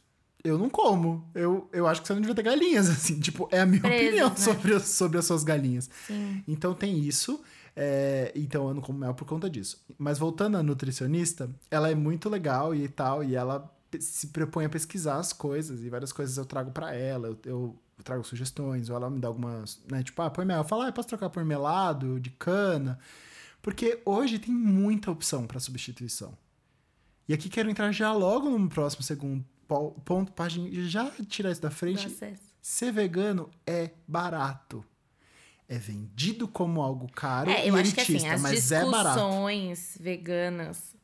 [0.44, 1.30] eu não como.
[1.36, 3.20] Eu, eu acho que você não devia ter galinhas, assim.
[3.20, 4.36] Tipo, é a minha Presas, opinião né?
[4.38, 5.90] sobre, as- sobre as suas galinhas.
[6.06, 6.42] Sim.
[6.48, 7.42] Então tem isso.
[7.76, 9.84] é, então eu não como mel por conta disso.
[9.98, 14.70] Mas voltando à nutricionista, ela é muito legal e tal, e ela se propõe a
[14.70, 18.96] pesquisar as coisas, e várias coisas eu trago pra ela, eu, eu trago sugestões, ou
[18.96, 20.60] ela me dá algumas, né, tipo, ah, põe mel.
[20.60, 23.00] Eu falo, ah, eu posso trocar por melado, de cana?
[23.62, 26.38] Porque hoje tem muita opção pra substituição.
[27.28, 31.62] E aqui quero entrar já logo no próximo segundo po- ponto, gente já tirar isso
[31.62, 32.08] da frente.
[32.62, 34.84] Ser vegano é barato.
[35.68, 38.86] É vendido como algo caro É, e eu acho que elitista, assim, as mas é
[38.86, 39.18] barato.
[39.20, 40.96] discussões veganas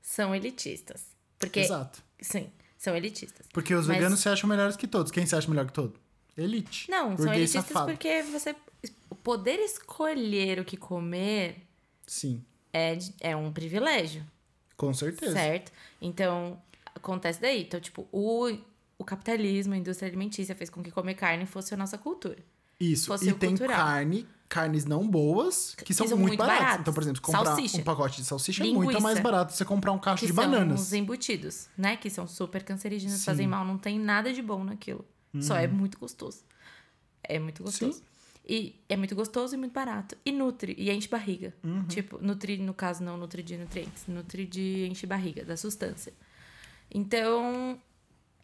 [0.00, 1.06] são elitistas.
[1.40, 2.00] Porque, Exato.
[2.20, 3.46] sim, são elitistas.
[3.52, 5.10] Porque os Mas- veganos se acham melhores que todos.
[5.10, 5.98] Quem se acha melhor que todo?
[6.36, 6.90] Elite.
[6.90, 7.86] Não, são elitistas safado.
[7.92, 8.54] porque você
[9.22, 11.66] poder escolher o que comer
[12.06, 12.42] Sim,
[12.72, 14.24] é, é um privilégio,
[14.76, 15.32] com certeza.
[15.34, 15.70] certo?
[16.00, 16.60] Então,
[16.94, 17.62] acontece daí.
[17.62, 18.50] Então, tipo, o,
[18.98, 22.38] o capitalismo, a indústria alimentícia fez com que comer carne fosse a nossa cultura.
[22.80, 23.06] Isso.
[23.06, 23.76] Fosse E tem cultural.
[23.76, 26.60] carne, carnes não boas, que são, são muito, muito baratas.
[26.62, 26.80] baratas.
[26.80, 27.78] Então, por exemplo, comprar Salsicha.
[27.78, 28.84] um pacote de salsicha é Linguiça.
[28.84, 30.80] muito mais barato você comprar um cacho de são bananas.
[30.80, 31.96] os embutidos, né?
[31.96, 33.24] Que são super cancerígenos, Sim.
[33.24, 35.04] fazem mal, não tem nada de bom naquilo.
[35.40, 36.44] Só é muito gostoso.
[37.22, 37.98] É muito gostoso.
[37.98, 38.04] Sim.
[38.44, 40.16] E é muito gostoso e muito barato.
[40.24, 41.54] E nutre, e enche barriga.
[41.62, 41.86] Uhum.
[41.86, 46.12] Tipo, nutri, no caso, não nutri de nutrientes, nutri de enche barriga, da substância.
[46.90, 47.80] Então,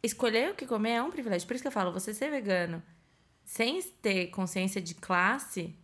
[0.02, 1.46] escolher o que comer é um privilégio.
[1.46, 2.82] Por isso que eu falo, você ser vegano
[3.44, 5.74] sem ter consciência de classe,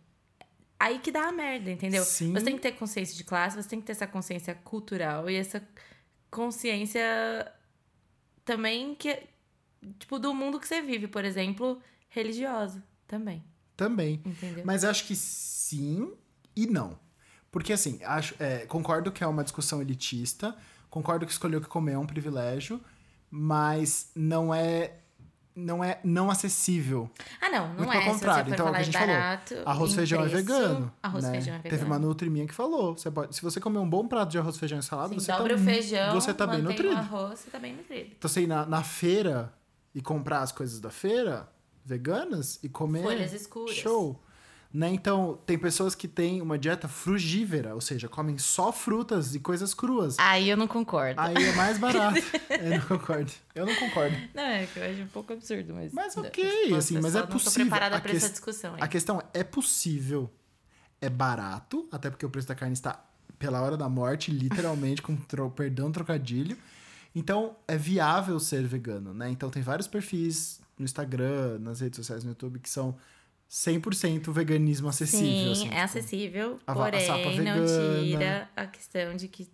[0.79, 2.03] aí que dá a merda, entendeu?
[2.03, 2.31] Sim.
[2.31, 5.35] Você tem que ter consciência de classe, você tem que ter essa consciência cultural e
[5.35, 5.67] essa
[6.29, 7.51] consciência
[8.45, 9.19] também que
[9.99, 13.43] tipo do mundo que você vive, por exemplo, religiosa também,
[13.75, 14.21] Também.
[14.25, 14.63] entendeu?
[14.65, 16.13] Mas acho que sim
[16.55, 16.97] e não.
[17.51, 20.55] Porque, assim, acho, é, concordo que é uma discussão elitista,
[20.89, 22.81] concordo que escolher o que comer é um privilégio,
[23.29, 24.99] mas não é
[25.55, 27.09] não é não acessível.
[27.39, 27.99] ah, não, não Muito é.
[27.99, 28.53] pelo contrário.
[28.53, 29.15] Então, é o que a gente falou.
[29.15, 30.93] barato, Arroz e em feijão é preço, vegano.
[31.01, 31.31] Arroz né?
[31.31, 31.77] feijão é vegano.
[31.77, 34.37] Teve uma nutri minha que falou, você pode, se você comer um bom prato de
[34.37, 36.93] arroz, feijão e salada, Sim, você dobra tá, o feijão, você tá bem nutrido.
[36.93, 38.15] o arroz, você tá bem nutrido.
[38.17, 39.53] Então ir na, na feira
[39.95, 41.49] e comprar as coisas da feira
[41.83, 43.01] veganas e comer.
[43.03, 43.75] Folhas escuras.
[43.75, 44.21] Show.
[44.73, 44.89] Né?
[44.89, 49.73] Então, tem pessoas que têm uma dieta frugívera, ou seja, comem só frutas e coisas
[49.73, 50.17] cruas.
[50.19, 51.21] Aí eu não concordo.
[51.21, 52.19] Aí é mais barato.
[52.49, 53.31] eu não concordo.
[53.53, 54.17] Eu não concordo.
[54.33, 55.93] Não, é que eu acho um pouco absurdo, mas.
[55.93, 57.53] Mas ok, Tipo, assim, mas é Não possível.
[57.53, 58.81] tô preparada A pra ques- essa discussão aí.
[58.81, 60.29] A questão é, é possível,
[60.99, 63.01] é barato, até porque o preço da carne está
[63.39, 66.57] pela hora da morte, literalmente, com tro, perdão trocadilho.
[67.15, 69.29] Então, é viável ser vegano, né?
[69.29, 72.95] Então, tem vários perfis no Instagram, nas redes sociais, no YouTube, que são
[73.49, 75.29] 100% veganismo acessível.
[75.29, 79.47] Sim, assim, é tipo, acessível, a a porém sapa não tira a questão de que,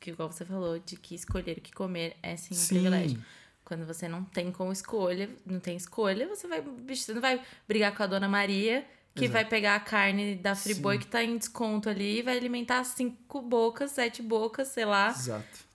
[0.00, 2.74] que, igual você falou, de que escolher o que comer é sim um Sim.
[2.76, 3.22] privilégio.
[3.64, 7.42] Quando você não tem como escolha, não tem escolha, você vai, bicho, você não vai
[7.66, 9.32] brigar com a dona Maria, que Exato.
[9.32, 10.62] vai pegar a carne da Sim.
[10.62, 15.10] Friboi que tá em desconto ali e vai alimentar cinco bocas, sete bocas, sei lá,
[15.10, 15.67] Exato.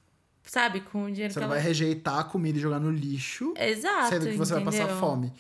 [0.43, 0.81] Sabe?
[0.81, 1.55] Com o dinheiro Você que ela...
[1.55, 4.87] vai rejeitar a comida e jogar no lixo, Exato, sendo que você vai entendeu?
[4.87, 5.33] passar fome.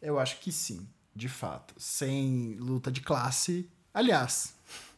[0.00, 1.74] Eu acho que sim, de fato.
[1.76, 3.68] Sem luta de classe.
[3.94, 4.54] Aliás,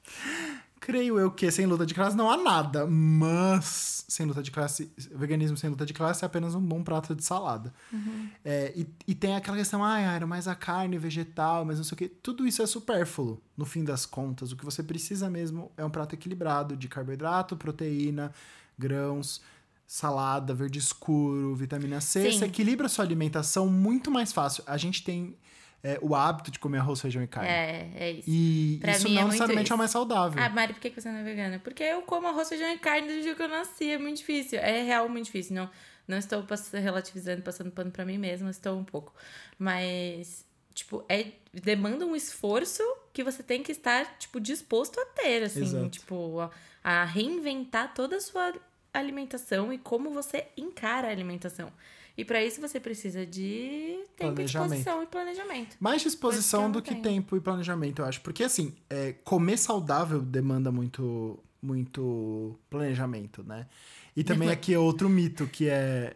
[0.80, 2.86] creio eu que sem luta de classe não há nada.
[2.86, 7.14] Mas sem luta de classe, veganismo sem luta de classe é apenas um bom prato
[7.14, 7.72] de salada.
[7.92, 8.28] Uhum.
[8.44, 11.94] É, e, e tem aquela questão, ah, Aira, mas a carne vegetal, mas não sei
[11.94, 12.08] o quê.
[12.08, 13.40] Tudo isso é supérfluo.
[13.56, 17.56] No fim das contas, o que você precisa mesmo é um prato equilibrado de carboidrato,
[17.56, 18.32] proteína,
[18.78, 19.40] grãos,
[19.86, 22.30] salada, verde escuro, vitamina C.
[22.30, 22.38] Sim.
[22.38, 24.64] Você equilibra a sua alimentação muito mais fácil.
[24.66, 25.36] A gente tem
[25.82, 27.50] é, o hábito de comer arroz, feijão e carne.
[27.50, 28.28] É, é isso.
[28.30, 29.78] E Pra isso é não muito necessariamente é o isso.
[29.78, 30.42] mais saudável.
[30.42, 31.58] Ah, Mari, por que você não é vegana?
[31.62, 33.90] Porque eu como arroz, feijão e carne desde que eu nasci.
[33.90, 34.58] É muito difícil.
[34.58, 35.54] É real muito difícil.
[35.54, 35.70] Não,
[36.08, 39.12] não estou relativizando, passando pano pra mim mesma, estou um pouco.
[39.58, 42.82] Mas, tipo, é, demanda um esforço
[43.12, 45.62] que você tem que estar, tipo, disposto a ter, assim.
[45.62, 45.88] Exato.
[45.90, 46.50] Tipo, a,
[46.84, 48.52] a reinventar toda a sua
[48.92, 51.72] alimentação e como você encara a alimentação.
[52.16, 55.76] E pra isso você precisa de tempo, disposição e planejamento.
[55.80, 57.02] Mais disposição do que tenho.
[57.02, 58.20] tempo e planejamento, eu acho.
[58.20, 63.66] Porque, assim, é, comer saudável demanda muito, muito planejamento, né?
[64.14, 66.14] E também aqui é outro mito, que é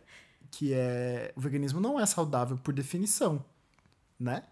[0.51, 1.33] que é...
[1.37, 3.45] O veganismo não é saudável por definição,
[4.19, 4.45] né?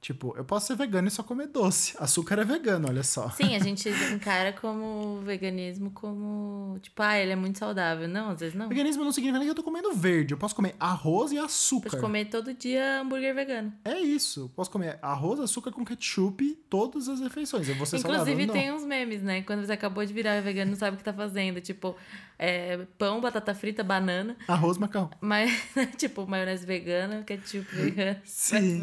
[0.00, 1.94] Tipo, eu posso ser vegano e só comer doce.
[1.98, 3.28] Açúcar é vegano, olha só.
[3.30, 8.08] Sim, a gente encara como o veganismo como, tipo, ah, ele é muito saudável.
[8.08, 8.66] Não, às vezes não.
[8.66, 10.32] Veganismo não significa nem que eu tô comendo verde.
[10.32, 11.90] Eu posso comer arroz e açúcar.
[11.90, 13.74] Pode comer todo dia hambúrguer vegano.
[13.84, 14.50] É isso.
[14.56, 17.68] Posso comer arroz, açúcar com ketchup, todas as refeições.
[17.68, 18.46] Eu vou ser Inclusive, saudável?
[18.46, 18.54] Não.
[18.54, 19.42] tem uns memes, né?
[19.42, 21.60] Quando você acabou de virar vegano, não sabe o que tá fazendo.
[21.60, 21.94] Tipo,
[22.38, 24.34] é, pão, batata frita, banana.
[24.48, 25.10] Arroz, macarrão.
[25.20, 25.52] Mas,
[25.98, 28.18] tipo, maionese vegana, ketchup vegano.
[28.24, 28.82] Sim.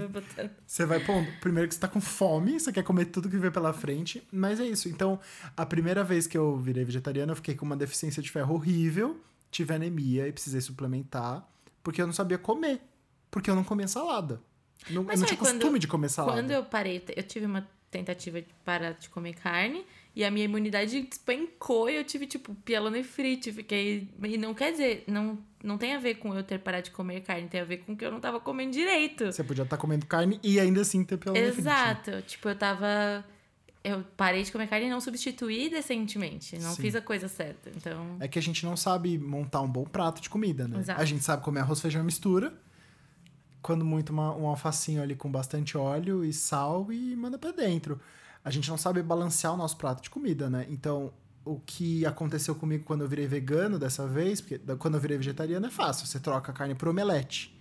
[0.64, 1.28] Você vai pondo.
[1.41, 4.22] Primeiro que você tá com fome, você quer comer tudo que vê pela frente.
[4.32, 4.88] Mas é isso.
[4.89, 5.20] Então,
[5.56, 9.20] a primeira vez que eu virei vegetariano, eu fiquei com uma deficiência de ferro horrível,
[9.50, 11.48] tive anemia e precisei suplementar,
[11.82, 12.82] porque eu não sabia comer.
[13.32, 14.39] Porque eu não comia salada.
[14.89, 16.38] Não, Mas eu não tinha quando- costume de comer salada.
[16.39, 19.86] Quando eu parei, eu tive uma tentativa de parar de comer carne
[20.20, 23.52] e a minha imunidade despencou e eu tive, tipo, pielonefrite.
[23.54, 24.10] Fiquei.
[24.24, 27.22] E não quer dizer, não, não tem a ver com eu ter parado de comer
[27.22, 29.28] carne, tem a ver com que eu não tava comendo direito.
[29.32, 32.20] Você podia estar comendo carne e ainda assim ter pelo Exato.
[32.24, 33.24] Tipo, eu tava.
[33.84, 36.58] Eu parei de comer carne e não substituí decentemente.
[36.58, 36.82] Não Sim.
[36.82, 37.70] fiz a coisa certa.
[37.76, 38.18] Então.
[38.20, 40.80] É que a gente não sabe montar um bom prato de comida, né?
[40.80, 41.00] Exato.
[41.00, 42.52] A gente sabe comer arroz, feijão e mistura.
[43.62, 48.00] Quando muito uma- um alfacinho ali com bastante óleo e sal e manda pra dentro.
[48.48, 50.66] A gente não sabe balancear o nosso prato de comida, né?
[50.70, 51.12] Então,
[51.44, 55.66] o que aconteceu comigo quando eu virei vegano dessa vez, porque quando eu virei vegetariano
[55.66, 57.54] é fácil, você troca a carne por omelete,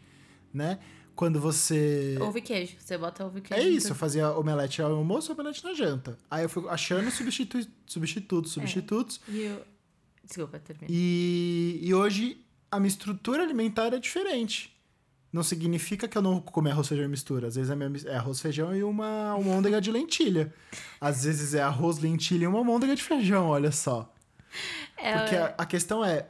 [0.55, 0.79] né?
[1.17, 2.77] Quando você Ovo e queijo.
[2.79, 3.67] Você bota ovo e queijo.
[3.67, 6.17] é isso, eu fazia omelete ao almoço e omelete na janta.
[6.31, 9.21] Aí eu fui achando substitu substitutos, substitutos.
[9.27, 9.65] E eu...
[10.23, 10.87] Desculpa, termina.
[10.89, 14.76] E, e hoje a minha estrutura alimentar é diferente.
[15.37, 17.49] Não significa que eu não vou comer arroz, feijão e mistura.
[17.49, 20.51] Às vezes é, é arroz, feijão e uma almôndega de lentilha.
[20.99, 24.11] Às vezes é arroz, lentilha e uma almôndega de feijão, olha só.
[24.97, 26.27] É, Porque a, a questão é,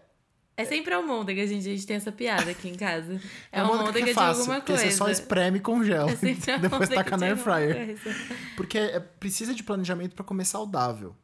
[0.56, 1.68] é sempre almôndega, gente.
[1.68, 3.20] A gente tem essa piada aqui em casa.
[3.52, 4.90] É almôndega almôndega que é de fácil, alguma porque coisa.
[4.90, 6.10] você só espreme e congela.
[6.10, 7.98] É sempre Depois almôndega taca na de air alguma fryer.
[8.56, 11.14] Porque é- precisa de planejamento para comer saudável.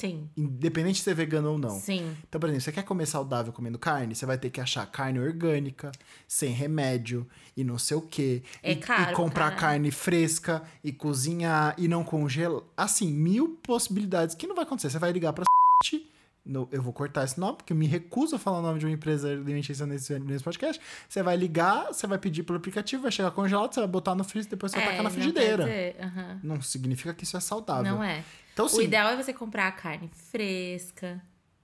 [0.00, 1.78] Sim, Independente de ser vegano ou não.
[1.78, 2.16] sim.
[2.28, 4.14] Então, por exemplo, você quer comer saudável comendo carne?
[4.14, 5.92] Você vai ter que achar carne orgânica,
[6.26, 8.42] sem remédio e não sei o quê.
[8.62, 9.60] É e, caro, e comprar cara.
[9.60, 12.62] carne fresca e cozinhar e não congelar.
[12.76, 14.90] Assim, mil possibilidades que não vai acontecer.
[14.90, 15.44] Você vai ligar pra
[16.44, 18.86] no, eu vou cortar esse nome, porque eu me recuso a falar o nome de
[18.86, 20.80] uma empresa alimentícia nesse, nesse podcast.
[21.08, 24.24] Você vai ligar, você vai pedir pelo aplicativo, vai chegar congelado, você vai botar no
[24.24, 25.64] freezer, depois você vai É, tacar na não frigideira.
[25.64, 26.40] dizer, aham.
[26.42, 27.92] Não significa que isso é saudável.
[27.94, 28.24] Não é.
[28.52, 31.22] Então, O sim, ideal é você comprar a carne fresca,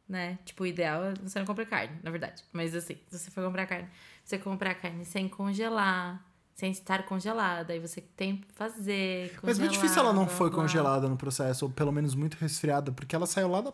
[0.08, 0.38] né?
[0.44, 2.42] Tipo, o ideal é você não comprar carne, na verdade.
[2.52, 3.88] Mas assim, se você for comprar carne,
[4.24, 7.72] você comprar a carne sem congelar, sem estar congelada.
[7.72, 9.32] Aí você tem que fazer.
[9.42, 10.60] Mas muito congelar, difícil ela não foi blá.
[10.62, 13.72] congelada no processo, ou pelo menos muito resfriada, porque ela saiu lá da.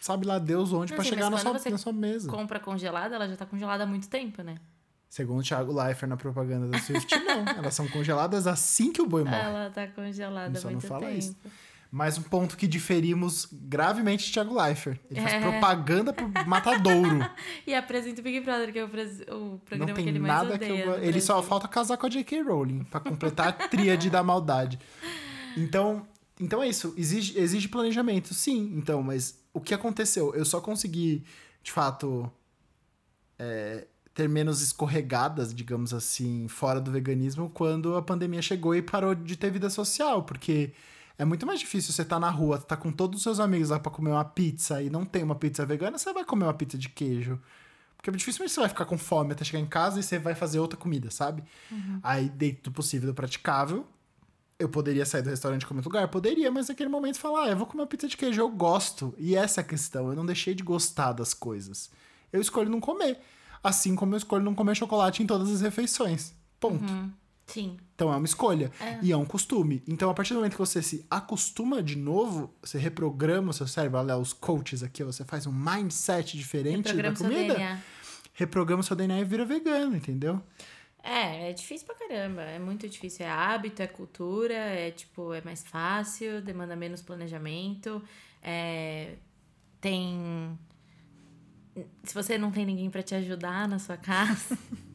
[0.00, 2.30] Sabe lá Deus onde Não, pra sim, chegar na mas sua, na sua mesa.
[2.30, 4.56] Compra congelada, ela já tá congelada há muito tempo, né?
[5.10, 7.44] Segundo o Thiago Leifert na propaganda da Swift, não.
[7.56, 9.36] Elas são congeladas assim que o boi morre.
[9.40, 11.18] Ela tá congelada há Só não muito fala tempo.
[11.18, 11.36] isso.
[11.90, 15.00] Mais um ponto que diferimos gravemente de Thiago Leifert.
[15.10, 15.40] Ele faz É.
[15.40, 17.18] propaganda pro matadouro.
[17.66, 20.58] E apresenta o Big Brother, que é o, o programa não que ele mais nada
[20.58, 20.84] que odeia.
[20.84, 21.02] eu...
[21.02, 22.42] Ele só falta casar com a J.K.
[22.42, 24.78] Rowling pra completar a tríade da maldade.
[25.56, 26.06] Então,
[26.40, 26.94] então é isso.
[26.96, 28.72] Exige, exige planejamento, sim.
[28.76, 30.34] Então, mas o que aconteceu?
[30.34, 31.24] Eu só consegui,
[31.62, 32.30] de fato,
[33.38, 39.14] é, ter menos escorregadas, digamos assim, fora do veganismo quando a pandemia chegou e parou
[39.14, 40.72] de ter vida social, porque
[41.16, 43.78] é muito mais difícil você estar na rua, tá com todos os seus amigos lá
[43.78, 46.78] pra comer uma pizza e não tem uma pizza vegana, você vai comer uma pizza
[46.78, 47.40] de queijo.
[47.96, 50.60] Porque dificilmente você vai ficar com fome até chegar em casa e você vai fazer
[50.60, 51.42] outra comida, sabe?
[52.02, 53.84] Aí, dentro do possível, do praticável,
[54.58, 56.08] eu poderia sair do restaurante e comer outro lugar?
[56.08, 59.14] Poderia, mas naquele momento falar, ah, eu vou comer uma pizza de queijo, eu gosto.
[59.16, 61.90] E essa é a questão, eu não deixei de gostar das coisas.
[62.32, 63.18] Eu escolho não comer.
[63.62, 66.34] Assim como eu escolho não comer chocolate em todas as refeições.
[66.58, 66.84] Ponto.
[66.84, 67.10] Hum,
[67.46, 67.76] sim.
[67.94, 68.72] Então é uma escolha.
[69.00, 69.82] E é um costume.
[69.86, 73.66] Então, a partir do momento que você se acostuma de novo, você reprograma o seu
[73.66, 77.82] cérebro, olha os coaches aqui, você faz um mindset diferente da Programa seu comida,
[78.32, 80.42] reprograma o seu DNA e vira vegano, entendeu?
[81.02, 82.42] É, é difícil pra caramba.
[82.42, 83.24] É muito difícil.
[83.24, 88.02] É hábito, é cultura, é tipo, é mais fácil, demanda menos planejamento.
[88.42, 89.14] É,
[89.80, 90.58] tem.
[92.04, 94.58] Se você não tem ninguém pra te ajudar na sua casa.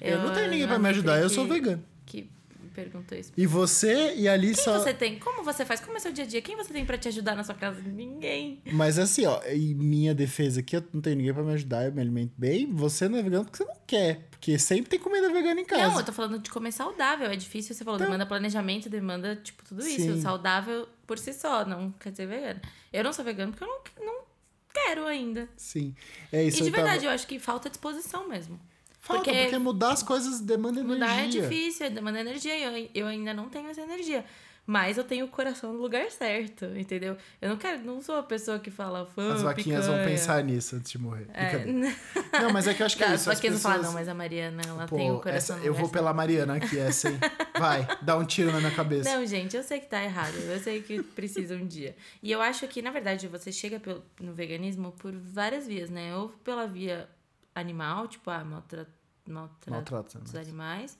[0.00, 1.84] Eu, não tenho ninguém pra me ajudar, eu sou vegano.
[2.74, 3.32] Perguntou isso.
[3.36, 4.78] E você e ali Quem só.
[4.78, 5.18] você tem?
[5.18, 5.80] Como você faz?
[5.80, 6.40] Como é seu dia a dia?
[6.40, 7.80] Quem você tem pra te ajudar na sua casa?
[7.82, 8.62] Ninguém.
[8.72, 11.92] Mas assim, ó, em minha defesa aqui, eu não tenho ninguém pra me ajudar, eu
[11.92, 12.70] me alimento bem.
[12.72, 14.28] Você não é vegano porque você não quer.
[14.30, 15.88] Porque sempre tem comida vegana em casa.
[15.88, 17.26] Não, eu tô falando de comer saudável.
[17.30, 20.00] É difícil, você falou, Então- demanda planejamento, demanda, tipo, tudo isso.
[20.14, 20.20] Sim.
[20.22, 22.60] Saudável por si só, não quer dizer vegano.
[22.92, 24.20] Eu não sou vegano porque eu não, não
[24.72, 25.48] quero ainda.
[25.56, 25.94] Sim.
[26.32, 26.58] É isso.
[26.58, 28.58] e de eu tava- verdade, eu acho que falta disposição mesmo.
[29.00, 31.42] Falta, porque, Porque mudar as coisas demanda Mudar é energia.
[31.42, 32.56] difícil, demanda energia.
[32.56, 32.62] e
[32.94, 34.24] Eu, eu ainda não tenho essa energia.
[34.66, 37.16] Mas eu tenho o coração no lugar certo, entendeu?
[37.40, 39.32] Eu não quero, não sou a pessoa que fala fã.
[39.34, 41.26] As vaquinhas vão picanha." pensar nisso antes de morrer.
[41.32, 41.64] É.
[42.40, 43.28] Não, mas é que eu acho que é Tá, isso.
[43.28, 45.56] As as vaquinhas não falam, pessoas- não, mas a Mariana, ela Pô, tem o coração
[45.56, 47.18] essa- eu vou pela Mariana aqui, essa, hein?
[47.58, 49.12] Vai, dá um tiro na minha cabeça.
[49.16, 50.36] Não, gente, eu sei que tá errado.
[50.36, 51.96] Eu sei que precisa um dia.
[52.22, 56.14] E eu acho que, na verdade, você chega pelo- no veganismo por várias vias, né?
[56.16, 57.08] Ou pela via
[57.60, 58.88] animal, tipo, ah, maltra,
[59.28, 60.98] maltrato Maltrato dos animais.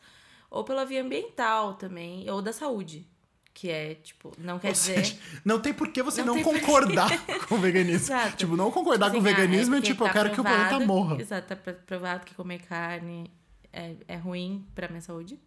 [0.51, 2.29] Ou pela via ambiental também.
[2.31, 3.07] Ou da saúde.
[3.53, 5.19] Que é, tipo, não quer dizer.
[5.45, 7.11] não tem por que você Não não, concordar
[7.49, 7.97] com o veganismo.
[8.07, 8.37] Exato.
[8.37, 10.31] Tipo, não concordar Tipo com o assim, ah, veganismo é, porque tipo, eu tá quero
[10.33, 11.21] que o planeta provado- morra.
[11.21, 13.31] Exato, tá pro- provado que comer carne
[13.73, 15.39] é, é ruim pra minha saúde.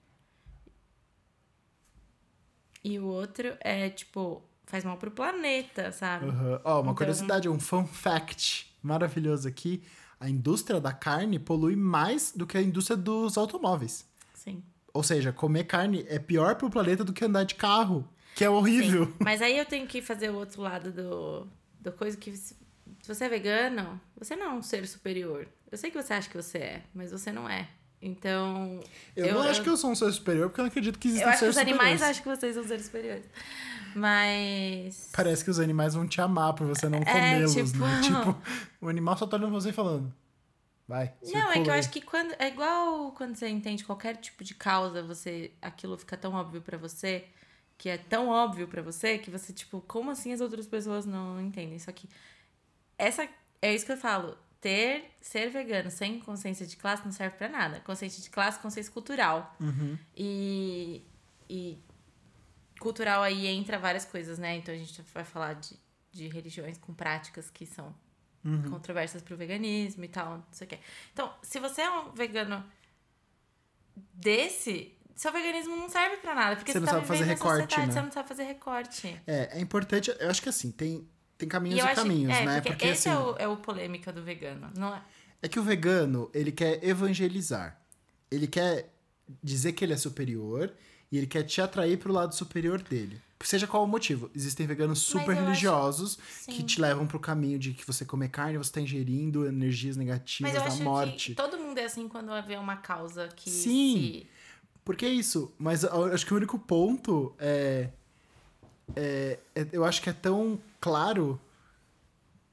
[2.83, 6.25] E o outro é, tipo, faz mal pro planeta, sabe?
[6.63, 9.81] Ó, uma Então- curiosidade, um fun fact maravilhoso aqui.
[10.23, 14.05] A indústria da carne polui mais do que a indústria dos automóveis.
[14.33, 14.63] Sim.
[14.93, 18.49] Ou seja, comer carne é pior pro planeta do que andar de carro, que é
[18.49, 19.07] horrível.
[19.07, 19.13] Sim.
[19.19, 21.45] Mas aí eu tenho que fazer o outro lado do,
[21.77, 22.55] do coisa que se
[23.05, 25.45] você é vegano, você não é um ser superior.
[25.69, 27.67] Eu sei que você acha que você é, mas você não é.
[28.05, 28.79] Então.
[29.15, 31.25] Eu, não acho que eu sou um ser superior, porque eu não acredito que existam
[31.25, 32.01] Eu acho que seres os animais superiores.
[32.19, 33.25] acham que vocês são seres superiores.
[33.95, 35.09] Mas.
[35.13, 38.01] Parece que os animais vão te amar por você não É, comê-los, tipo- né?
[38.01, 38.37] Tipo,
[38.81, 40.13] o animal só tá olhando você e falando.
[40.87, 41.13] Vai.
[41.23, 42.35] Não, é que circula eu aí." acho que quando.
[42.37, 45.51] É igual quando você entende qualquer tipo de causa, você.
[45.61, 47.25] Aquilo fica tão óbvio pra você,
[47.77, 51.39] que é tão óbvio pra você, que você, tipo, como assim as outras pessoas não
[51.39, 51.79] entendem?
[51.79, 52.09] Só que.
[52.97, 53.27] Essa.
[53.61, 54.37] É isso que eu falo.
[54.63, 55.11] Ter.
[55.21, 57.79] Ser vegano sem consciência de classe não serve pra nada.
[57.81, 59.55] Consciência de classe, consciência cultural.
[59.59, 59.97] Uhum.
[60.15, 61.05] E.
[61.49, 61.77] E.
[62.79, 64.55] Cultural aí entra várias coisas, né?
[64.55, 65.77] Então a gente vai falar de,
[66.11, 67.93] de religiões com práticas que são
[68.45, 68.69] Uhum.
[68.71, 70.79] controversas pro veganismo e tal, não sei o quê.
[71.13, 72.61] Então, se você é um vegano
[74.13, 77.79] desse, seu veganismo não serve pra nada, porque Você você, não tá sabe fazer recorte,
[77.79, 77.91] né?
[77.91, 79.21] você não sabe fazer recorte.
[79.25, 80.13] É, é importante.
[80.19, 82.61] Eu acho que assim, tem, tem caminhos e e, caminhos, é, né?
[82.61, 85.01] porque, esse assim, é, o, é o polêmica do vegano, não é?
[85.41, 87.79] É que o vegano, ele quer evangelizar.
[88.31, 88.93] Ele quer
[89.43, 90.73] dizer que ele é superior
[91.11, 93.21] e ele quer te atrair pro lado superior dele.
[93.43, 94.31] Seja qual o motivo.
[94.33, 96.17] Existem veganos super eu acho- religiosos
[96.47, 100.53] que te levam pro caminho de que você comer carne, você tá ingerindo energias negativas
[100.53, 101.31] da morte.
[101.31, 103.97] que todo mundo é assim quando vê uma causa que Sim.
[104.23, 104.27] se...
[104.85, 107.89] Porque é isso, mas acho que o único ponto é,
[108.95, 111.39] é- é- Eu acho que é tão claro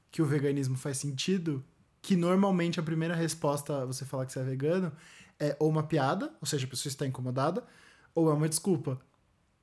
[0.09, 1.63] que o veganismo faz sentido
[2.01, 4.91] que normalmente a primeira resposta a você falar que você é vegano
[5.39, 7.63] é ou uma piada, ou seja, a pessoa está incomodada,
[8.15, 8.99] ou é uma desculpa.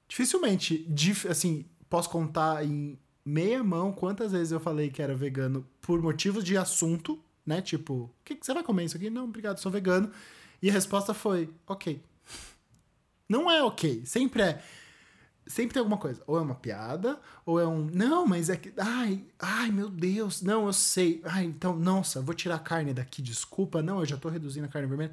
[0.08, 5.66] Dificilmente, dif- assim, posso contar em meia mão quantas vezes eu falei que era vegano
[5.80, 7.60] por motivos de assunto, né?
[7.62, 9.08] Tipo, o que, que você vai comer isso aqui?
[9.10, 10.10] Não, obrigado, sou vegano.
[10.62, 12.02] E a resposta foi, ok.
[13.28, 14.02] Não é ok.
[14.04, 14.62] Sempre é.
[15.48, 16.22] Sempre tem alguma coisa.
[16.26, 17.88] Ou é uma piada, ou é um.
[17.92, 18.72] Não, mas é que.
[18.76, 20.42] Ai, ai, meu Deus.
[20.42, 21.22] Não, eu sei.
[21.24, 23.80] Ai, então, nossa, vou tirar a carne daqui, desculpa.
[23.82, 25.12] Não, eu já tô reduzindo a carne vermelha.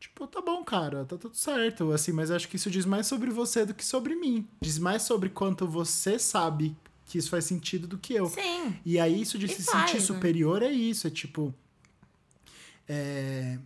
[0.00, 1.92] Tipo, tá bom, cara, tá tudo certo.
[1.92, 4.46] Assim, mas acho que isso diz mais sobre você do que sobre mim.
[4.60, 8.26] Diz mais sobre quanto você sabe que isso faz sentido do que eu.
[8.28, 10.06] Sim, E aí, isso de E se faz, sentir né?
[10.06, 11.06] superior é isso.
[11.06, 11.54] É tipo.
[12.88, 13.58] é,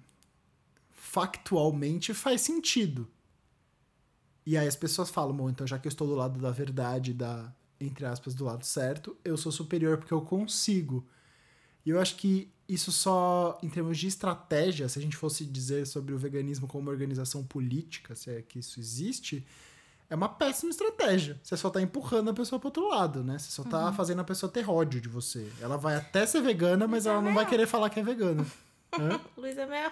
[0.93, 3.09] factualmente faz sentido.
[4.47, 7.13] E aí as pessoas falam, bom, então já que eu estou do lado da verdade,
[7.13, 11.07] da, entre aspas, do lado certo, eu sou superior porque eu consigo.
[11.85, 15.87] E eu acho que isso só, em termos de estratégia, se a gente fosse dizer
[15.87, 19.45] sobre o veganismo como uma organização política, se é que isso existe,
[20.09, 21.39] é uma péssima estratégia.
[21.43, 23.39] Você só tá empurrando a pessoa pro outro lado, né?
[23.39, 23.93] Você só tá Uhum.
[23.95, 25.51] fazendo a pessoa ter ódio de você.
[25.61, 28.45] Ela vai até ser vegana, mas ela não vai querer falar que é vegana.
[29.37, 29.91] Luísa Mel.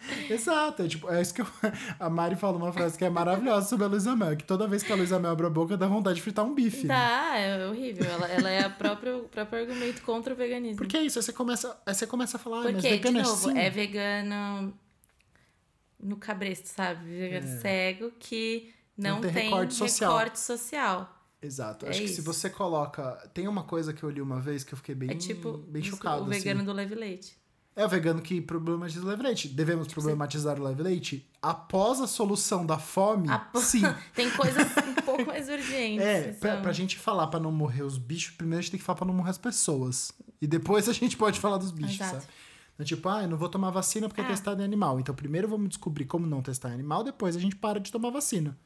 [0.30, 1.46] Exato, é, tipo, é isso que eu...
[1.98, 4.82] a Mari fala uma frase que é maravilhosa sobre a Luísa Mel, que toda vez
[4.82, 6.86] que a Luísa Mel abre a boca dá vontade de fritar um bife.
[6.86, 6.94] né?
[6.94, 8.04] Tá, é horrível.
[8.04, 10.76] Ela, ela é a própria, o próprio argumento contra o veganismo.
[10.76, 12.94] Porque é isso, aí você começa, aí você começa a falar, ah, mas Porque, de
[12.96, 13.58] vegano é novo, assim.
[13.58, 14.74] é vegano
[16.00, 17.04] no cabresto, sabe?
[17.04, 19.14] Vegano cego que não, É.
[19.14, 20.12] Não tem tem, recorte social.
[20.16, 21.14] recorte social.
[21.40, 22.22] Exato, É acho que se isso.
[22.24, 23.12] você coloca...
[23.32, 25.82] Tem uma coisa que eu li uma vez que eu fiquei bem, É tipo bem
[25.82, 26.66] chocado, o vegano assim.
[26.66, 27.38] do leve leite.
[27.76, 29.48] É o vegano que problematiza o leve leite.
[29.48, 31.28] Devemos problematizar o leve leite?
[31.40, 33.82] Após a solução da fome, A po- sim.
[34.14, 36.04] Tem coisas um pouco mais urgentes.
[36.04, 38.78] É, pra, são- pra gente falar pra não morrer os bichos, primeiro a gente tem
[38.80, 40.10] que falar pra não morrer as pessoas.
[40.42, 42.14] E depois a gente pode falar dos bichos, Exato.
[42.22, 42.26] sabe?
[42.74, 44.28] Então, tipo, ah, eu não vou tomar vacina porque é Ah.
[44.28, 44.98] testado em animal.
[44.98, 48.10] Então, primeiro vamos descobrir como não testar em animal, depois a gente para de tomar
[48.10, 48.56] vacina.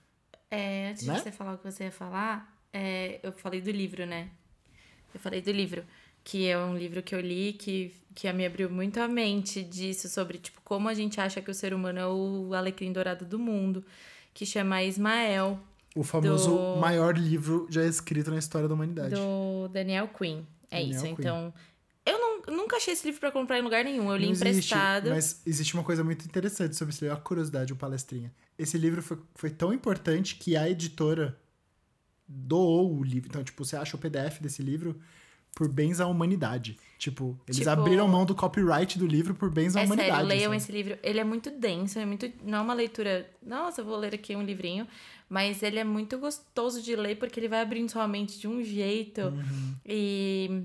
[0.51, 1.15] É, antes Né?
[1.15, 4.31] de você falar o que você ia falar, é, eu falei do livro, né?
[5.15, 5.83] Eu falei do livro.
[6.25, 10.09] Que é um livro que eu li que, que me abriu muito a mente disso,
[10.09, 13.39] sobre tipo, como a gente acha que o ser humano é o alecrim dourado do
[13.39, 13.85] mundo,
[14.33, 15.59] que chama Ismael,
[15.95, 19.15] O famoso Do- maior livro já escrito na história da humanidade.
[19.15, 20.43] do Daniel Quinn.
[20.71, 21.15] É Daniel isso, Quinn.
[21.19, 21.55] então.
[22.05, 24.11] Eu não, nunca achei esse livro pra comprar em lugar nenhum.
[24.11, 25.11] Eu li existe, emprestado.
[25.11, 28.33] Mas existe uma coisa muito interessante sobre esse livro, a curiosidade, o palestrinha.
[28.59, 31.39] Esse livro foi, foi tão importante que a editora
[32.27, 33.29] doou o livro.
[33.29, 34.99] Então, tipo, você acha o PDF desse livro
[35.55, 36.79] por bens à humanidade.
[36.99, 40.13] Tipo, eles Tipo- abriram mão do copyright do livro por bens à É humanidade.
[40.15, 40.57] sério, leiam sabe?
[40.57, 40.99] esse livro.
[41.03, 42.31] Ele é muito denso, é muito.
[42.45, 43.29] Não é uma leitura.
[43.45, 44.87] Nossa, eu vou ler aqui um livrinho.
[45.29, 48.63] Mas ele é muito gostoso de ler porque ele vai abrindo sua mente de um
[48.63, 49.21] jeito.
[49.23, 49.75] Uhum.
[49.87, 50.63] E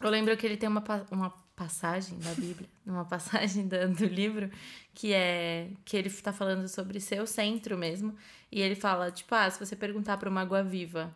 [0.00, 4.50] eu lembro que ele tem uma, uma passagem da Bíblia, uma passagem da- do livro,
[4.94, 8.14] que é que ele tá falando sobre ser o centro mesmo.
[8.50, 11.14] E ele fala, tipo, ah, se você perguntar pra uma água viva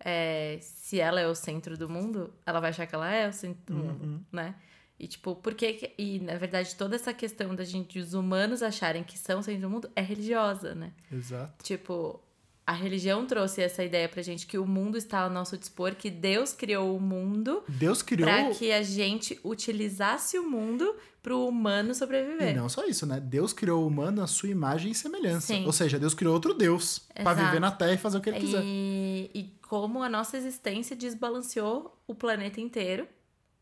[0.00, 3.32] é, se ela é o centro do mundo, ela vai achar que ela é o
[3.32, 4.54] centro do mundo, né?
[4.98, 5.74] E tipo, por que.
[5.74, 9.42] que- E na verdade, toda essa questão da gente, os humanos acharem que são o
[9.42, 10.92] centro do mundo, é religiosa, né?
[11.12, 11.62] Exato.
[11.62, 12.18] Tipo,
[12.66, 16.10] a religião trouxe essa ideia pra gente que o mundo está ao nosso dispor, que
[16.10, 18.28] Deus criou o mundo Deus criou.
[18.28, 22.56] pra que a gente utilizasse o mundo pro humano E sobreviver.
[22.56, 23.20] não só isso, né?
[23.20, 25.48] Deus criou o humano à sua imagem e semelhança.
[25.48, 25.64] Sim.
[25.66, 27.46] Ou seja, Deus criou outro Deus pra Exato.
[27.46, 28.62] viver na Terra e fazer o que ele quiser.
[28.64, 33.06] E, e como a nossa existência desbalanceou o planeta inteiro,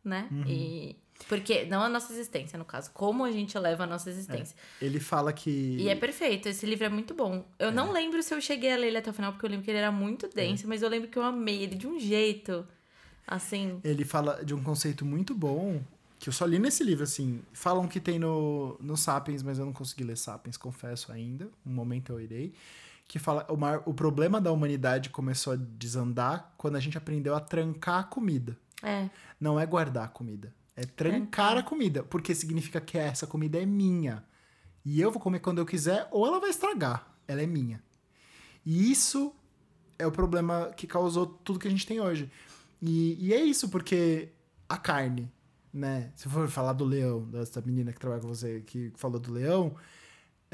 [0.04, 0.28] né?
[0.30, 0.44] Uhum.
[0.46, 0.96] E
[1.28, 4.56] porque não a nossa existência, no caso, como a gente leva a nossa existência.
[4.80, 5.50] Ele fala que.
[5.78, 7.44] E é perfeito, esse livro é muito bom.
[7.58, 7.92] Eu não É.
[7.92, 9.78] lembro se eu cheguei a ler ele até o final, porque eu lembro que ele
[9.78, 12.66] era muito denso, mas eu lembro que eu amei ele de um jeito.
[13.26, 13.80] Assim.
[13.82, 15.80] Ele fala de um conceito muito bom,
[16.18, 17.40] que eu só li nesse livro, assim.
[17.54, 21.48] Falam que tem no, no Sapiens, mas eu não consegui ler Sapiens, confesso ainda.
[21.66, 22.52] Um momento eu irei.
[23.08, 27.34] Que fala o, maior- o problema da humanidade começou a desandar quando a gente aprendeu
[27.34, 28.56] a trancar a comida.
[28.82, 29.08] É.
[29.40, 30.52] Não é guardar a comida.
[30.76, 32.02] É trancar a comida.
[32.02, 34.24] Porque significa que essa comida é minha.
[34.84, 37.06] E eu vou comer quando eu quiser, ou ela vai estragar.
[37.26, 37.82] Ela é minha.
[38.64, 39.34] E isso
[39.98, 42.30] é o problema que causou tudo que a gente tem hoje.
[42.80, 44.28] E, e é isso, porque
[44.68, 45.30] a carne,
[45.72, 46.12] né?
[46.16, 49.74] Se for falar do leão, dessa menina que trabalha com você, que falou do leão,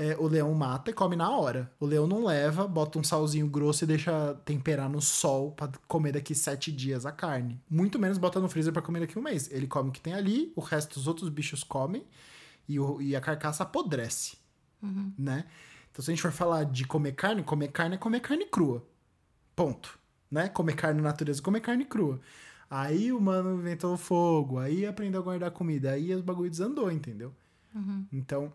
[0.03, 1.70] é, o leão mata e come na hora.
[1.78, 6.12] O leão não leva, bota um salzinho grosso e deixa temperar no sol pra comer
[6.12, 7.61] daqui sete dias a carne.
[7.68, 9.51] Muito menos bota no freezer pra comer daqui um mês.
[9.53, 12.05] Ele come o que tem ali, o resto dos outros bichos comem
[12.68, 14.38] e, o- e a carcaça apodrece,
[15.18, 15.44] né?
[15.92, 18.82] Então se a gente for falar de comer carne, comer carne é comer carne crua.
[19.55, 19.98] Ponto.
[20.30, 20.48] Né?
[20.48, 22.20] Comer carne na natureza, comer carne crua.
[22.70, 26.90] Aí o mano inventou o fogo, aí aprendeu a guardar comida, aí os bagulho desandou,
[26.90, 27.34] entendeu?
[28.12, 28.53] Então,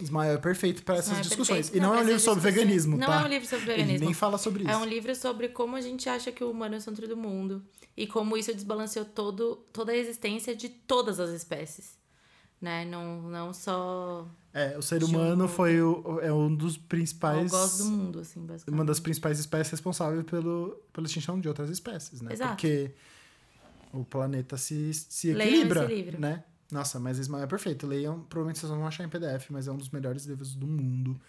[0.00, 1.12] Ismael é perfeito para essas.
[1.12, 1.68] Não, é discussões.
[1.72, 2.66] E não, é um pra livro essas sobre discussões.
[2.66, 3.20] veganismo, Não tá?
[3.20, 4.04] é um livro sobre Ele veganismo.
[4.06, 4.72] nem fala sobre isso.
[4.72, 7.16] É um livro sobre como a gente acha que o humano é o centro do
[7.16, 7.62] mundo
[7.96, 11.96] e como isso desbalanceou todo, toda a existência de todas as espécies.
[12.60, 12.84] Né?
[12.86, 15.52] Não, não só É, o ser um humano grupo.
[15.54, 17.50] foi o, é um dos o principais.
[17.50, 18.74] gosto do mundo, assim, basicamente.
[18.80, 22.32] Uma das principais espécies responsáveis pelo, pela extinção de outras espécies, né?
[22.32, 22.52] Exato.
[22.52, 22.90] Porque
[23.92, 26.20] o planeta se, se Leiam equilibra, esse livro.
[26.20, 26.42] né?
[26.70, 27.86] Nossa, mas Ismael é perfeito.
[27.86, 31.20] Leiam, provavelmente vocês vão achar em PDF, mas é um dos melhores livros do mundo.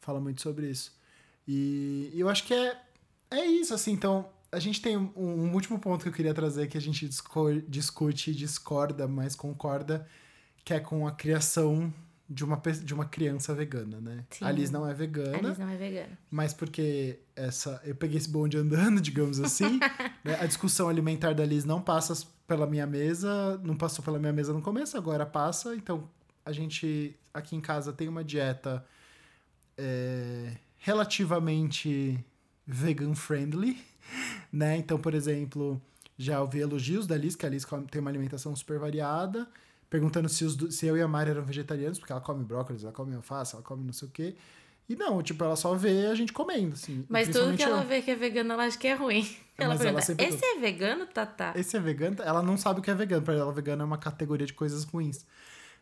[0.00, 0.94] Fala muito sobre isso.
[1.46, 2.80] E, eu acho que é,
[3.30, 3.92] é isso, assim.
[3.92, 7.08] Então, a gente tem um, um último ponto que eu queria trazer que a gente
[7.68, 10.06] discute e discorda, mas concorda,
[10.64, 11.92] que é com a criação
[12.28, 14.24] de uma, de uma criança vegana, né?
[14.30, 14.44] Sim.
[14.44, 15.38] A Liz não é vegana.
[15.38, 16.18] A Liz não é vegana.
[16.30, 19.78] Mas porque essa eu peguei esse bonde andando, digamos assim.
[20.24, 20.36] né?
[20.40, 24.52] A discussão alimentar da Liz não passa pela minha mesa, não passou pela minha mesa
[24.52, 25.74] no começo, agora passa.
[25.74, 26.08] Então,
[26.44, 28.84] a gente aqui em casa tem uma dieta
[29.76, 32.24] é, relativamente
[32.66, 33.78] vegan friendly,
[34.52, 34.76] né?
[34.76, 35.80] Então, por exemplo,
[36.16, 39.48] já ouvi elogios da Liz, que a Liz tem uma alimentação super variada,
[39.90, 42.92] perguntando se, os, se eu e a Mari eram vegetarianos, porque ela come brócolis, ela
[42.92, 44.36] come alface, ela come não sei o quê.
[44.88, 47.04] E não, tipo, ela só vê a gente comendo, assim.
[47.08, 49.26] Mas tudo que ela vê que é vegano, ela acha que é ruim.
[49.58, 51.52] Ela Mas ela pergunta, sempre- esse é vegano, Tatá?
[51.56, 52.16] Esse é vegano?
[52.22, 53.22] Ela não sabe o que é vegano.
[53.22, 55.24] Pra ela, vegano é uma categoria de coisas ruins.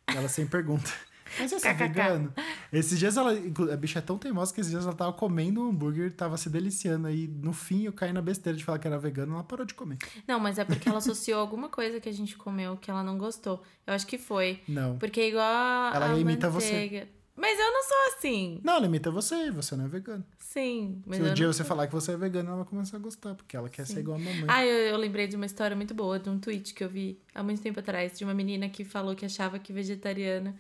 [0.07, 0.91] Ela sempre pergunta.
[1.39, 2.33] Mas esse é vegano?
[2.73, 3.33] Esses dias ela.
[3.73, 6.49] A bicha é tão teimosa que esses dias ela tava comendo um hambúrguer, tava se
[6.49, 7.09] deliciando.
[7.09, 9.75] Aí no fim eu caí na besteira de falar que era vegano ela parou de
[9.75, 9.99] comer.
[10.29, 13.19] Não, mas é porque ela associou alguma coisa que a gente comeu que ela não
[13.19, 13.63] gostou.
[13.87, 14.61] Eu acho que foi.
[14.69, 14.97] Não.
[14.99, 17.09] Porque é igual a, Ela a imita você.
[17.37, 18.61] Mas eu não sou assim.
[18.63, 20.25] Não, ela imita você, você não é vegano.
[20.39, 21.03] Sim.
[21.05, 23.01] Mas Se um dia não você falar que você é vegano, ela vai começar a
[23.01, 24.45] gostar, porque ela quer ser igual a mamãe.
[24.47, 27.21] Ah, eu, eu lembrei de uma história muito boa, de um tweet que eu vi
[27.35, 30.55] há muito tempo atrás, de uma menina que falou que achava que vegetariana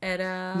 [0.00, 0.54] era,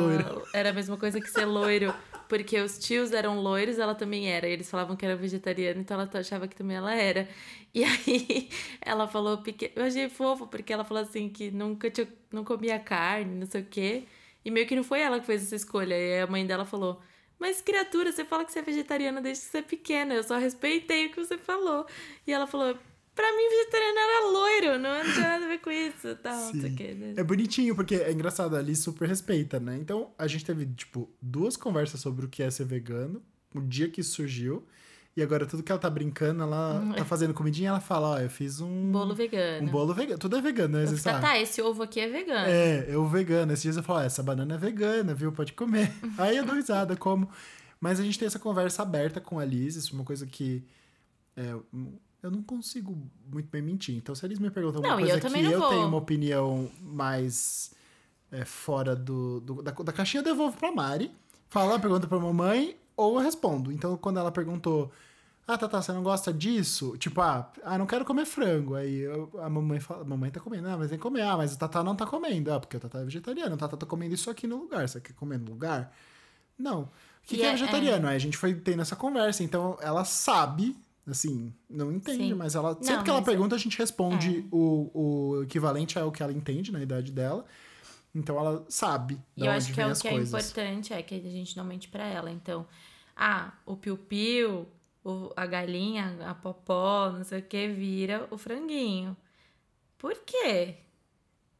[0.54, 1.94] era a mesma coisa que ser loiro.
[2.28, 4.48] porque os tios eram loiros, ela também era.
[4.48, 7.28] E eles falavam que era vegetariana, então ela achava que também ela era.
[7.74, 8.48] E aí
[8.80, 9.42] ela falou,
[9.76, 13.60] eu achei fofo, porque ela falou assim que nunca tinha, não comia carne, não sei
[13.60, 14.04] o quê.
[14.44, 15.94] E meio que não foi ela que fez essa escolha.
[15.94, 17.00] E a mãe dela falou:
[17.38, 20.14] Mas criatura, você fala que você é vegetariana desde que você é pequena.
[20.14, 21.86] Eu só respeitei o que você falou.
[22.26, 22.76] E ela falou:
[23.14, 26.16] Pra mim, vegetariano era loiro, não tinha nada a ver com isso.
[26.16, 26.74] Tal, Sim.
[26.74, 26.96] quê.
[27.16, 29.76] É bonitinho, porque é engraçado, ali super respeita, né?
[29.76, 33.22] Então, a gente teve, tipo, duas conversas sobre o que é ser vegano,
[33.54, 34.66] o dia que isso surgiu,
[35.16, 38.28] e agora tudo que ela tá brincando, ela tá fazendo comidinha, ela fala, ó, eu
[38.28, 38.66] fiz um...
[38.68, 38.92] Hum, é.
[38.92, 39.66] Bolo vegano.
[39.68, 40.18] Um bolo vegano.
[40.18, 40.86] Tudo é vegano, né?
[40.86, 42.46] Você fico, tá, esse ovo aqui é vegano.
[42.48, 43.52] É, eu vegano.
[43.52, 45.30] Esses dias eu falo, ah, essa banana é vegana, viu?
[45.30, 45.92] Pode comer.
[46.18, 47.28] Aí eu dou risada, como.
[47.80, 50.64] Mas a gente tem essa conversa aberta com a Liz, isso é uma coisa que
[51.36, 51.54] é,
[52.22, 52.96] eu não consigo
[53.30, 53.94] muito bem mentir.
[53.96, 55.68] Então, se a Liz me pergunta alguma Não, e coisa eu que eu vou.
[55.68, 57.72] tenho uma opinião mais
[58.32, 61.10] é, fora do, do- da, da caixinha, eu devolvo pra Mari.
[61.50, 63.72] Fala, pergunta pra mamãe, ou eu respondo.
[63.72, 64.90] Então, quando ela perguntou,
[65.46, 66.96] ah, Tata, você não gosta disso?
[66.96, 68.74] Tipo, ah, ah não quero comer frango.
[68.74, 71.22] Aí eu- a mamãe fala, mamãe tá comendo, ah, mas tem que comer.
[71.22, 72.52] Ah, mas o Tata não tá comendo.
[72.52, 73.54] Ah, porque o Tata é vegetariano.
[73.54, 74.88] O Tata tá comendo isso aqui no lugar.
[74.88, 75.92] Você quer comer no lugar?
[76.58, 76.82] Não.
[76.82, 76.88] O
[77.26, 78.06] que, que é, é- vegetariano?
[78.08, 79.42] Aí a gente foi tendo essa conversa.
[79.42, 80.76] Então, ela sabe,
[81.06, 82.34] assim, não entende, Sim.
[82.34, 82.74] mas ela.
[82.74, 86.32] Sempre Não, que ela é- pergunta, a gente responde o, o equivalente ao que ela
[86.32, 87.44] entende na idade dela.
[88.14, 89.20] Então ela sabe.
[89.36, 90.32] E de eu acho que é o que coisas.
[90.32, 92.30] é importante é que a gente não mente pra ela.
[92.30, 92.66] Então,
[93.16, 94.68] ah, o piu-piu,
[95.36, 99.16] a galinha, a popó, não sei o que, vira o franguinho.
[99.98, 100.76] Por quê?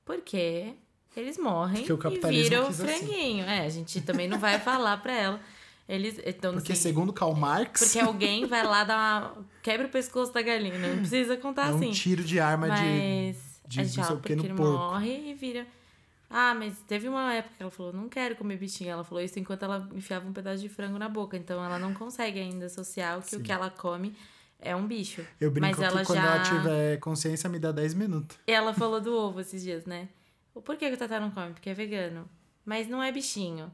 [0.05, 0.74] Porque
[1.16, 2.86] eles morrem e viram o assim.
[2.86, 3.44] franguinho.
[3.44, 5.40] É, a gente também não vai falar pra ela.
[5.86, 9.46] Eles, então, Porque assim, segundo Karl Marx, porque alguém vai lá dar uma...
[9.62, 10.78] quebra o pescoço da galinha.
[10.78, 11.90] Não precisa contar é um assim.
[11.90, 12.72] tiro de arma de.
[12.72, 15.66] Mas de a gente fala porque morre e vira.
[16.37, 18.91] Ah, mas teve uma época que ela falou, não quero comer bichinho.
[18.91, 21.37] Ela falou isso enquanto ela enfiava um pedaço de frango na boca.
[21.37, 24.16] Então ela não consegue ainda associar o que o que ela come
[24.59, 25.24] é um bicho.
[25.41, 26.35] Eu brinco mas ela que quando já...
[26.35, 28.37] ela tiver consciência, me dá 10 minutos.
[28.49, 30.09] Ela falou do ovo esses dias, né?
[30.64, 31.53] Porquê que o Tatá não come?
[31.53, 32.28] Porque é vegano.
[32.64, 33.72] Mas não é bichinho.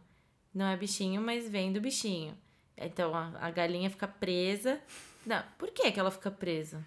[0.53, 2.37] Não é bichinho, mas vem do bichinho.
[2.77, 4.79] Então a, a galinha fica presa.
[5.25, 6.85] Não, por que, que ela fica presa?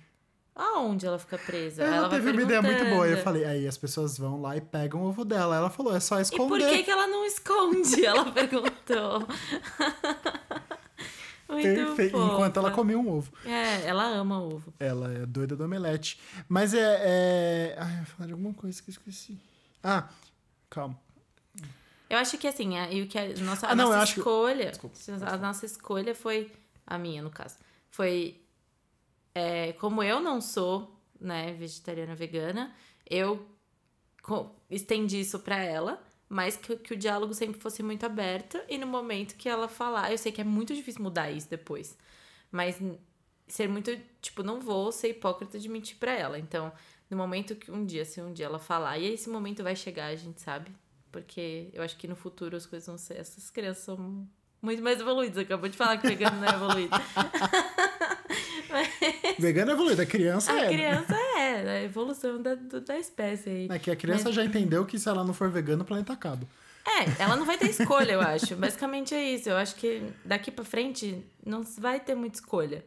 [0.55, 1.81] Aonde ela fica presa?
[1.83, 3.07] Ela, vai teve uma ideia muito boa.
[3.07, 5.55] Eu falei, aí as pessoas vão lá e pegam o ovo dela.
[5.55, 6.69] Ela falou, é só E por esconder.
[6.69, 8.05] que, que ela não esconde?
[8.05, 9.27] Ela perguntou.
[11.49, 12.03] Muito fofa.
[12.05, 13.31] Enquanto ela comia um ovo.
[13.45, 14.73] É, ela ama ovo.
[14.79, 16.19] Ela é doida do omelete.
[16.47, 16.79] Mas é.
[17.03, 17.75] é...
[17.77, 19.37] Ai, eu ia falar de alguma coisa que eu esqueci.
[19.83, 20.07] Ah,
[20.69, 20.97] calma.
[22.09, 24.13] Eu acho que assim, a, e o que a nossa, a Ah, não, nossa acho
[24.15, 24.69] que- escolha.
[24.69, 24.95] Desculpa,
[25.27, 26.51] a nossa escolha foi.
[26.87, 27.55] A minha, no caso.
[27.91, 28.41] Foi.
[29.35, 32.73] É, como eu não sou, né, vegetariana vegana,
[33.09, 33.45] eu
[34.69, 36.01] estendi isso pra ela.
[36.29, 38.59] Mas que, que o diálogo sempre fosse muito aberto.
[38.67, 40.11] E no momento que ela falar.
[40.11, 41.95] Eu sei que é muito difícil mudar isso depois.
[42.51, 42.81] Mas
[43.47, 43.95] ser muito.
[44.19, 46.39] Tipo, não vou ser hipócrita de mentir pra ela.
[46.39, 46.71] Então,
[47.07, 48.97] no momento que um dia, se um dia ela falar.
[48.97, 50.71] E esse momento vai chegar, a gente sabe.
[51.11, 53.19] Porque eu acho que no futuro as coisas vão ser.
[53.19, 54.27] Essas crianças são
[54.59, 55.37] muito mais evoluídas.
[55.37, 56.95] Acabou de falar que vegano não é evoluído.
[59.39, 60.67] Vegano é evoluído, a criança A é.
[60.69, 63.67] criança é, a evolução da, da espécie aí.
[63.69, 66.47] É que a criança já entendeu que se ela não for vegana, o planeta acaba.
[66.85, 68.55] É, ela não vai ter escolha, eu acho.
[68.55, 69.49] Basicamente é isso.
[69.49, 72.83] Eu acho que daqui pra frente não vai ter muita escolha.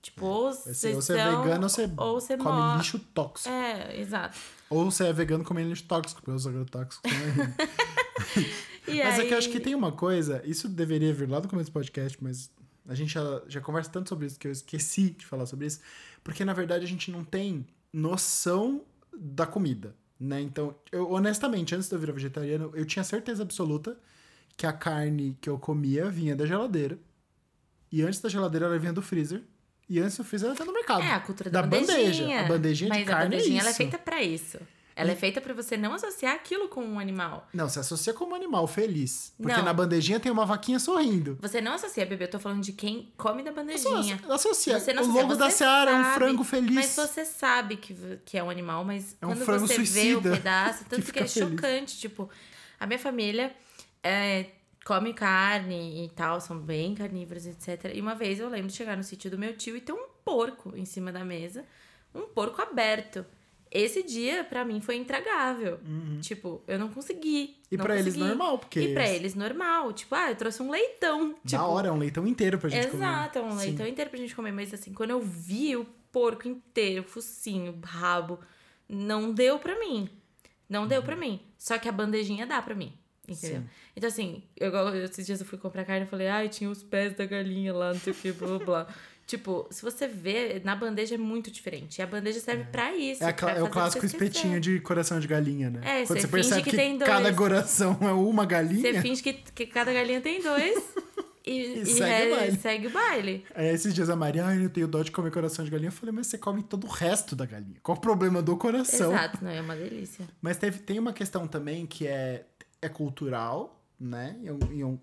[0.00, 2.78] Tipo, ou vocês ou você é são, vegano ou você, ou você come morre.
[2.78, 3.48] lixo tóxico.
[3.48, 4.38] É, exato.
[4.68, 7.54] Ou você é vegano comendo lixo tóxico, porque os agrotóxicos horríveis.
[8.86, 9.24] E Mas aí...
[9.24, 11.72] é que eu acho que tem uma coisa, isso deveria vir lá do começo do
[11.72, 12.50] podcast, mas
[12.88, 15.80] a gente já, já conversa tanto sobre isso que eu esqueci de falar sobre isso,
[16.22, 18.82] porque na verdade a gente não tem noção
[19.16, 20.40] da comida, né?
[20.40, 23.96] Então, eu honestamente, antes de eu virar vegetariano, eu tinha certeza absoluta
[24.56, 26.98] que a carne que eu comia vinha da geladeira,
[27.90, 29.42] e antes da geladeira ela vinha do freezer,
[29.88, 31.02] e antes do freezer ela vinha do mercado.
[31.02, 32.40] É, a cultura da, da bandeja.
[32.40, 34.58] A bandejinha de Mas carne a bandejinha é ela é feita pra isso.
[34.96, 37.48] Ela é feita pra você não associar aquilo com um animal.
[37.52, 39.32] Não, se associa como animal feliz.
[39.36, 39.64] Porque Não.
[39.64, 41.36] na bandejinha tem uma vaquinha sorrindo.
[41.40, 42.24] Você não associa, bebê.
[42.24, 44.20] Eu tô falando de quem come da bandejinha.
[44.28, 44.78] Associa.
[44.78, 46.74] Você não o associa, logo da você Seara é um frango feliz.
[46.74, 49.82] Mas você sabe que, que é um animal, mas É um quando frango você vê
[49.82, 51.50] o suicida pedaço, que tanto que, fica é feliz.
[51.50, 51.98] chocante.
[51.98, 52.30] Tipo,
[52.78, 53.52] a minha família
[54.00, 54.46] é,
[54.84, 57.90] come carne e tal, são bem carnívoros, etc.
[57.94, 60.06] E uma vez eu lembro de chegar no sítio do meu tio e ter um
[60.24, 61.64] porco em cima da mesa,
[62.14, 63.26] um porco aberto.
[63.74, 65.80] Esse dia, pra mim, foi intragável.
[66.20, 67.56] Tipo, eu não consegui.
[67.56, 67.64] Uhum.
[67.72, 69.92] E pra eles normal, porque E pra eles- normal.
[69.92, 71.30] Tipo, ah, eu trouxe um leitão.
[71.34, 73.02] Tipo, Da hora, é um leitão inteiro pra gente comer.
[73.04, 73.66] Exato, é um Sim.
[73.66, 74.52] leitão inteiro pra gente comer.
[74.52, 78.38] Mas assim, quando eu vi o porco inteiro, focinho, rabo,
[78.88, 80.08] não deu pra mim.
[80.68, 81.06] Não deu Uhum.
[81.06, 81.40] pra mim.
[81.58, 82.92] Só que a bandejinha dá pra mim.
[83.26, 83.60] Entendeu?
[83.62, 83.66] Sim.
[83.96, 84.70] Então, assim, eu,
[85.02, 87.92] esses dias eu fui comprar carne e falei, ai, tinha os pés da galinha lá,
[87.92, 88.86] não sei o que, blá blá.
[89.26, 91.98] Tipo, se você vê, na bandeja é muito diferente.
[91.98, 93.24] E a bandeja serve pra isso.
[93.24, 95.80] É, pra é o clássico espetinho de coração de galinha, né?
[95.82, 97.10] É, Quando você você percebe finge que tem dois.
[97.10, 98.92] cada coração é uma galinha.
[98.92, 100.76] Você finge que, que cada galinha tem dois
[101.46, 102.56] e, E e segue re- o baile.
[102.58, 103.44] segue o baile.
[103.54, 105.88] Aí esses dias a Maria, ai, eu tenho dó de comer coração de galinha.
[105.88, 107.76] Eu falei, mas você come todo o resto da galinha.
[107.82, 109.10] Qual o problema do coração?
[109.10, 110.26] Exato, não, é uma delícia.
[110.42, 112.44] Mas teve, tem uma questão também que é,
[112.82, 114.36] é cultural, né?
[114.42, 115.00] Em, em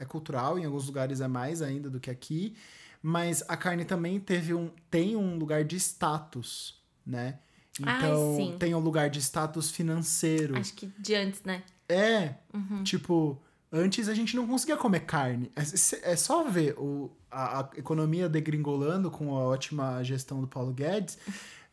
[0.00, 2.54] é cultural, em alguns lugares é mais ainda do que aqui.
[3.02, 7.38] Mas a carne também teve um, tem um lugar de status, né?
[7.82, 10.56] Ai, Então, tem um lugar de status financeiro.
[10.58, 11.62] Acho que de antes, né?
[11.88, 12.82] É, Uhum.
[12.82, 13.40] tipo,
[13.72, 15.50] antes a gente não conseguia comer carne.
[15.54, 20.72] É, é só ver o, a, a economia degringolando com a ótima gestão do Paulo
[20.72, 21.18] Guedes.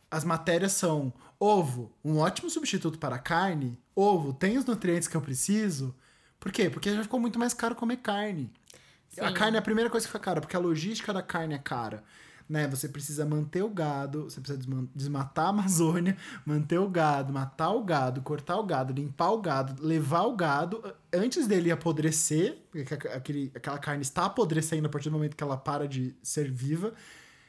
[0.08, 3.76] As matérias são ovo, um ótimo substituto para a carne.
[3.94, 5.94] Ovo, tem os nutrientes que eu preciso.
[6.38, 6.70] Por quê?
[6.70, 8.52] Porque já ficou muito mais caro comer carne.
[9.20, 9.34] A Sim.
[9.34, 12.02] carne é a primeira coisa que fica cara, porque a logística da carne é cara.
[12.48, 12.68] Né?
[12.68, 14.62] Você precisa manter o gado, você precisa
[14.94, 19.82] desmatar a Amazônia, manter o gado, matar o gado, cortar o gado, limpar o gado,
[19.84, 24.88] levar o gado a- antes dele apodrecer, porque aqu- aquele, aquela carne está apodrecendo a
[24.90, 26.92] partir do momento que ela para de ser viva,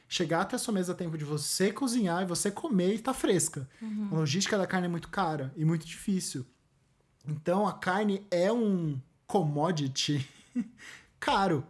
[0.08, 3.12] chegar até a sua mesa a tempo de você cozinhar e você comer e tá
[3.14, 3.68] fresca.
[4.10, 6.44] A logística da carne é muito cara e muito difícil.
[7.24, 8.98] Então a carne é um
[9.28, 10.26] commodity
[11.20, 11.66] caro.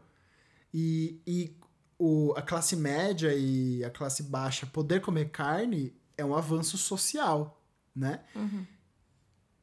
[0.72, 1.56] E, e
[1.98, 7.62] o, a classe média e a classe baixa poder comer carne é um avanço social,
[7.94, 8.24] né?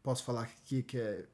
[0.03, 1.25] Posso falar aqui que é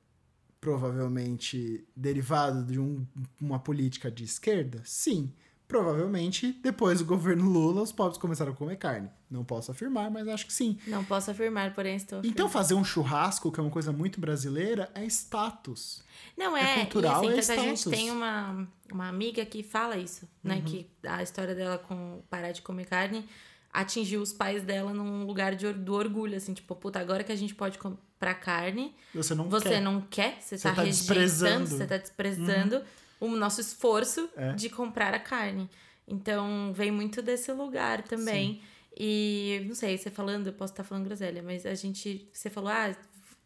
[0.59, 3.05] provavelmente derivado de um-
[3.39, 4.81] uma política de esquerda?
[4.85, 5.33] Sim.
[5.71, 9.09] Provavelmente, depois do governo Lula, os pobres começaram a comer carne.
[9.29, 10.77] Não posso afirmar, mas acho que sim.
[10.85, 12.49] Não posso afirmar, porém estou Então, afirmando.
[12.51, 16.03] fazer um churrasco, que é uma coisa muito brasileira, é status.
[16.37, 17.97] Não, é é, cultural, e é assim, tanto a gente status.
[17.99, 20.55] tem uma, uma amiga que fala isso, né?
[20.55, 20.61] Uhum.
[20.63, 23.25] Que a história dela com parar de comer carne
[23.73, 27.35] atingiu os pais dela num lugar de, do orgulho, assim, tipo, puta, agora que a
[27.35, 29.81] gente pode comprar carne, Você não você quer.
[29.81, 31.67] não quer, você, Você tá, tá desprezando.
[31.67, 32.81] você tá desprezando
[33.19, 34.53] o nosso esforço É.
[34.53, 35.69] de comprar a carne.
[36.07, 38.61] Então, vem muito desse lugar também.
[38.99, 42.69] E, não sei, você falando, eu posso estar falando groselha, mas a gente, você falou,
[42.69, 42.93] ah,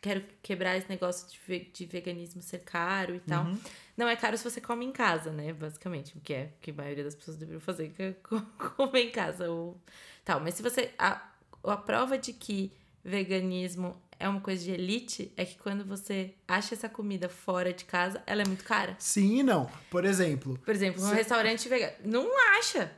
[0.06, 3.46] quero quebrar esse negócio de, ve- de veganismo ser caro e tal.
[3.46, 3.60] Uhum.
[3.98, 5.52] Não é caro se você come em casa, né?
[5.54, 8.42] Basicamente, o que é o que a maioria das pessoas deveriam fazer, que é co-
[8.76, 9.82] comer em casa ou
[10.24, 10.40] tal.
[10.40, 10.94] Mas se você.
[11.00, 11.32] A,
[11.64, 12.72] a prova de que
[13.04, 17.86] veganismo é uma coisa de elite é que quando você acha essa comida fora de
[17.86, 18.96] casa, ela é muito cara.
[19.00, 19.70] Sim e não.
[19.90, 21.94] Por exemplo, Por exemplo, um Cê- restaurante vegano.
[22.06, 22.28] Não
[22.60, 22.92] acha!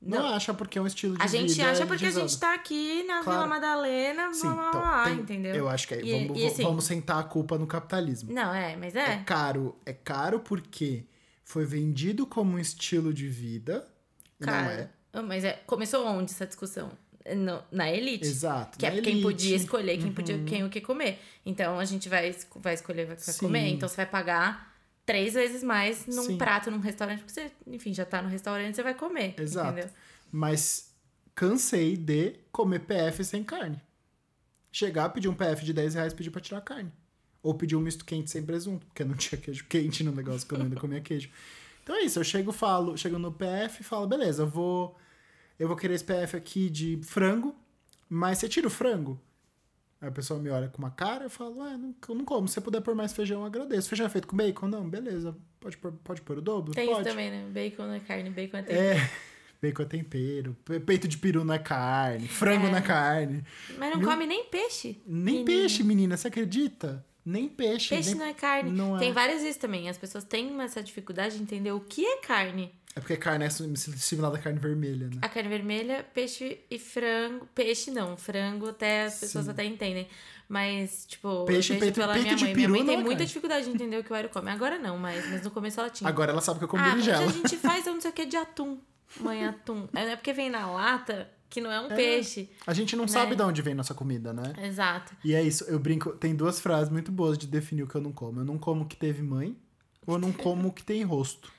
[0.00, 3.02] Não, acha porque é um estilo de A gente acha porque a gente tá aqui
[3.04, 3.40] na Claro.
[3.40, 5.54] Vila Madalena, Sim, blá blá então, blá, tem- entendeu?
[5.54, 8.32] Eu acho que aí, E- vamos, e assim- vamos sentar a culpa no capitalismo.
[8.32, 9.16] Não, é, mas É é.
[9.24, 9.76] caro.
[9.84, 11.04] É caro porque
[11.44, 13.86] foi vendido como um estilo de vida.
[14.38, 14.88] Não é.
[15.12, 16.90] Ah, Mas é, começou onde essa discussão?
[17.36, 18.26] No- na elite.
[18.26, 18.78] Exato.
[18.78, 19.22] Que é quem elite.
[19.22, 21.18] podia escolher, quem podia quem o que comer.
[21.44, 23.38] Então a gente vai, vai escolher vai Sim.
[23.40, 23.68] comer.
[23.68, 24.69] Então você vai pagar
[25.10, 26.38] três vezes mais num Sim.
[26.38, 29.34] prato, num restaurante, porque você, enfim, já tá no restaurante, você vai comer.
[29.36, 29.72] Exato.
[29.72, 29.90] Entendeu?
[30.30, 30.94] Mas
[31.34, 33.80] cansei de comer PF sem carne.
[34.70, 36.92] Chegar, pedir um PF de 10 reais pedir pra tirar a carne.
[37.42, 40.54] Ou pedir um misto quente sem presunto, porque não tinha queijo quente no negócio que
[40.54, 41.28] eu ainda comia queijo.
[41.82, 44.96] Então é isso, eu chego falo, chego no PF e falo, beleza, eu vou.
[45.58, 47.52] Eu vou querer esse PF aqui de frango,
[48.08, 49.20] mas você tira o frango?
[50.00, 52.48] Aí a pessoa me olha com uma cara, eu falo, ué, não, eu não como.
[52.48, 53.88] Se você puder pôr mais feijão, eu agradeço.
[53.88, 54.66] Feijão é feito com bacon?
[54.66, 55.36] Não, beleza.
[55.60, 56.72] Pode pôr, pode pôr o dobro?
[56.72, 57.00] Tem pode.
[57.00, 57.46] isso também, né?
[57.52, 58.80] Bacon não é carne, bacon é tempero.
[58.98, 59.10] É,
[59.60, 62.70] bacon é tempero, pe- peito de peru não é carne, frango É.
[62.70, 63.44] não é carne.
[63.78, 64.98] Mas não come nem peixe.
[65.06, 65.44] Nem menina.
[65.44, 67.04] peixe, menina, você acredita?
[67.22, 67.90] Nem peixe.
[67.90, 68.70] Peixe nem- não é carne.
[68.72, 68.98] não é.
[69.00, 69.90] Tem várias isso também.
[69.90, 72.72] As pessoas têm essa dificuldade de entender o que é carne.
[72.94, 75.18] É porque carne é sim- similar da carne vermelha, né?
[75.22, 77.46] A carne vermelha, peixe e frango.
[77.54, 79.50] Peixe não, frango até as pessoas Sim.
[79.52, 80.08] até entendem.
[80.48, 82.54] Mas, tipo, Peixe, vejo peito- pela peito minha de mãe.
[82.54, 83.26] Minha mãe peru tem não é muita carne.
[83.26, 84.50] dificuldade de entender o que o Aero come.
[84.50, 86.08] Agora não, mas, mas no começo ela tinha.
[86.10, 87.24] Agora ela sabe que eu como ah, mas berinjela.
[87.30, 88.78] a gente faz eu não sei o que de atum.
[89.20, 89.88] Mãe, atum.
[89.94, 92.50] É não é porque vem na lata que não é um peixe.
[92.66, 93.08] A gente não né?
[93.08, 94.52] sabe de onde vem nossa comida, né?
[94.64, 95.14] Exato.
[95.24, 96.10] E é isso, eu brinco.
[96.12, 98.40] Tem duas frases muito boas de definir o que eu não como.
[98.40, 99.56] Eu não como o que teve mãe,
[100.04, 101.52] ou eu não como o que tem rosto.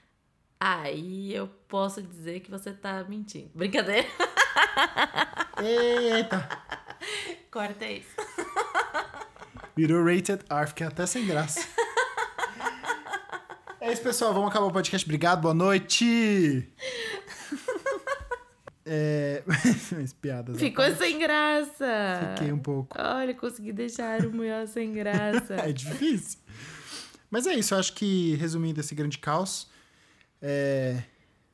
[0.64, 3.50] Aí eu posso dizer que você tá mentindo.
[3.56, 4.08] Brincadeira.
[5.58, 6.48] Eita!
[7.50, 8.16] Corta isso.
[9.76, 11.68] Virou rated R, fiquei até sem graça.
[13.80, 14.36] É isso, pessoal.
[14.36, 15.04] Vamos acabar o podcast.
[15.04, 16.72] Obrigado, boa noite!
[18.86, 19.42] É.
[20.04, 20.60] As piadas.
[20.60, 21.00] Ficou rapaz.
[21.00, 22.36] sem graça.
[22.36, 22.96] Fiquei um pouco.
[23.02, 25.56] Olha, consegui deixar o Munhoz sem graça.
[25.66, 26.38] É difícil.
[27.32, 29.71] Mas é isso, eu acho que, resumindo esse grande caos,
[30.42, 31.04] é...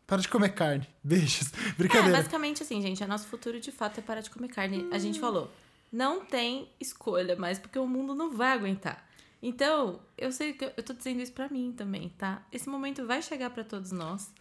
[0.06, 0.88] para de comer carne.
[1.04, 1.52] Beijos.
[1.68, 2.18] É, Brincadeira.
[2.18, 4.88] basicamente assim, gente, é nosso futuro de fato é parar de comer carne.
[4.92, 5.52] A gente falou,
[5.92, 9.06] não tem escolha mais, porque o mundo não vai aguentar.
[9.42, 12.44] Então, eu sei que eu- tô dizendo isso pra mim também, tá?
[12.52, 14.32] Esse momento vai chegar pra todos nós.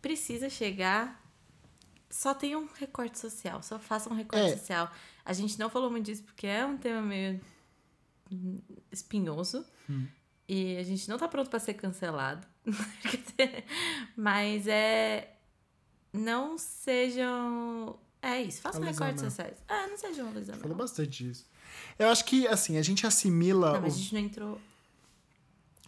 [0.00, 1.20] Precisa chegar.
[2.10, 4.56] Só tem um recorte social, só faça um recorte É.
[4.56, 4.90] social.
[5.24, 7.40] A gente não falou muito disso porque é um tema meio
[8.30, 8.60] hum,
[8.90, 9.64] espinhoso.
[10.48, 12.46] E a gente não tá pronto pra ser cancelado.
[14.16, 15.28] Mas é.
[16.12, 17.96] Não sejam.
[18.20, 19.56] É isso, façam recortes sociais.
[19.68, 21.46] Ah, não sejam Luísa Falou bastante disso.
[21.98, 23.72] Eu acho que, assim, a gente assimila.
[23.74, 24.60] Não, mas o- a gente não entrou.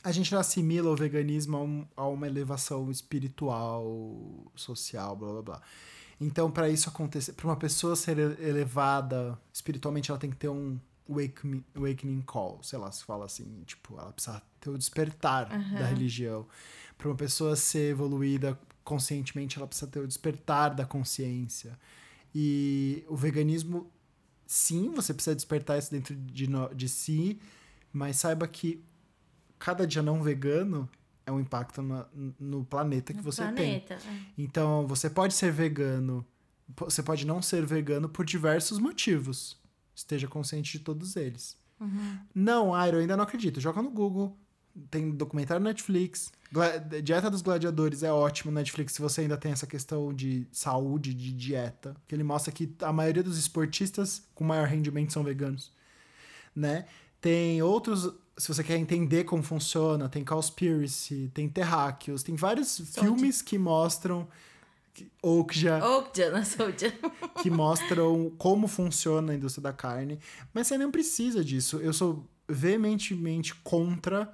[0.02, 5.42] a gente não assimila o veganismo a, um- a uma elevação espiritual, social, blá blá
[5.42, 5.62] blá.
[6.20, 10.48] Então, para isso acontecer, para uma pessoa ser ele- elevada espiritualmente, ela tem que ter
[10.48, 15.48] um wake awakening call, sei lá, se fala assim, tipo, ela precisa ter o despertar
[15.78, 16.46] da religião.
[16.96, 21.78] Para uma pessoa ser evoluída conscientemente, ela precisa ter o despertar da consciência.
[22.34, 23.90] E o veganismo,
[24.46, 27.38] sim, você precisa despertar isso dentro de, no- de si,
[27.92, 28.82] mas saiba que
[29.58, 30.88] cada dia não vegano
[31.26, 32.06] é um impacto na-
[32.38, 33.54] no planeta que no você tem.
[33.54, 33.94] planeta.
[33.94, 34.20] é.
[34.36, 36.24] Então, você pode ser vegano,
[36.76, 39.56] você pode não ser vegano por diversos motivos.
[39.94, 41.56] Esteja consciente de todos eles.
[42.34, 43.60] Não, Airo, eu ainda não acredito.
[43.60, 44.36] Joga no Google.
[44.90, 46.32] Tem documentário na Netflix.
[46.50, 50.46] Gla- Dieta dos Gladiadores é ótimo na Netflix se você ainda tem essa questão de
[50.50, 51.94] saúde, de dieta.
[52.08, 55.72] Que ele mostra que a maioria dos esportistas com maior rendimento são veganos.
[56.54, 56.86] Né?
[57.20, 58.12] Tem outros.
[58.36, 64.26] Se você quer entender como funciona, tem Cowspiracy, tem Terráqueos, tem vários filmes que mostram.
[64.94, 66.94] Que- Okja, Ô, Diana Soldier.
[67.42, 70.18] que mostram como funciona a indústria da carne.
[70.54, 71.78] Mas você não precisa disso.
[71.78, 74.32] Eu sou veementemente contra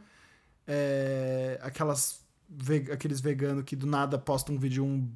[0.66, 5.08] é, aquelas ve- aqueles veganos que do nada postam um vídeo de um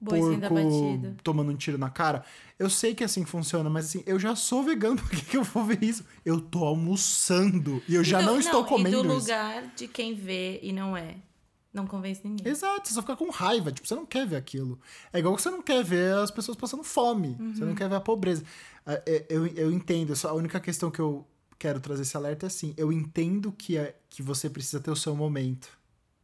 [0.00, 2.24] Boizinho porco tomando um tiro na cara.
[2.56, 5.42] Eu sei que assim funciona, mas assim, eu já sou vegano, por que, que eu
[5.42, 6.04] vou ver isso?
[6.24, 9.18] Eu tô almoçando e eu já E do- não estou comendo E do isso.
[9.18, 11.16] lugar de quem vê e não é.
[11.72, 12.50] Não convence ninguém.
[12.50, 14.80] Exato, você só fica com raiva, tipo, você não quer ver aquilo.
[15.12, 17.96] É igual que você não quer ver as pessoas passando fome, você não quer ver
[17.96, 18.42] a pobreza.
[18.86, 21.26] Ah, é, Eu, eu entendo, a única questão que eu
[21.58, 24.96] quero trazer esse alerta é assim, eu entendo que, é, que você precisa ter o
[24.96, 25.68] seu momento.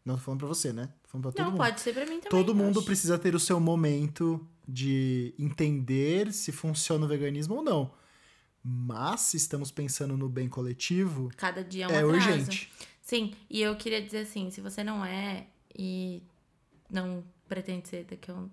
[0.04, 0.88] Não tô falando pra você, né?
[1.02, 1.58] Tô falando pra todo Não, mundo.
[1.60, 2.30] pode ser pra mim também.
[2.30, 2.86] Todo mundo acho.
[2.86, 7.90] precisa ter o seu momento de entender se funciona o veganismo ou não.
[8.64, 12.14] Mas se estamos pensando no bem coletivo, Cada dia é um é atraso.
[12.14, 12.72] urgente.
[13.02, 15.46] Sim, e eu queria dizer assim, se você não é
[15.78, 16.22] e
[16.90, 18.48] não pretende ser daqui a um,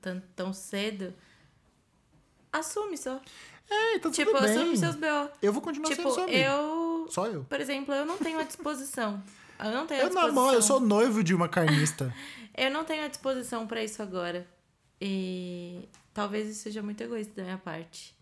[0.00, 1.12] tão, tão cedo,
[2.52, 3.20] assume só.
[3.68, 4.50] É, tá tipo, tudo bem.
[4.56, 5.28] assume seus B.O.
[5.42, 6.38] Eu vou continuar Tipo, sendo amigo.
[6.38, 7.44] eu, Só eu.
[7.44, 9.22] por exemplo, eu não tenho a disposição.
[9.62, 10.34] Eu não tenho a Eu disposição.
[10.34, 12.14] namoro, eu sou noivo de uma carnista.
[12.56, 14.48] Eu não tenho a disposição pra isso agora.
[14.98, 18.16] E talvez isso seja muito egoísta da minha parte.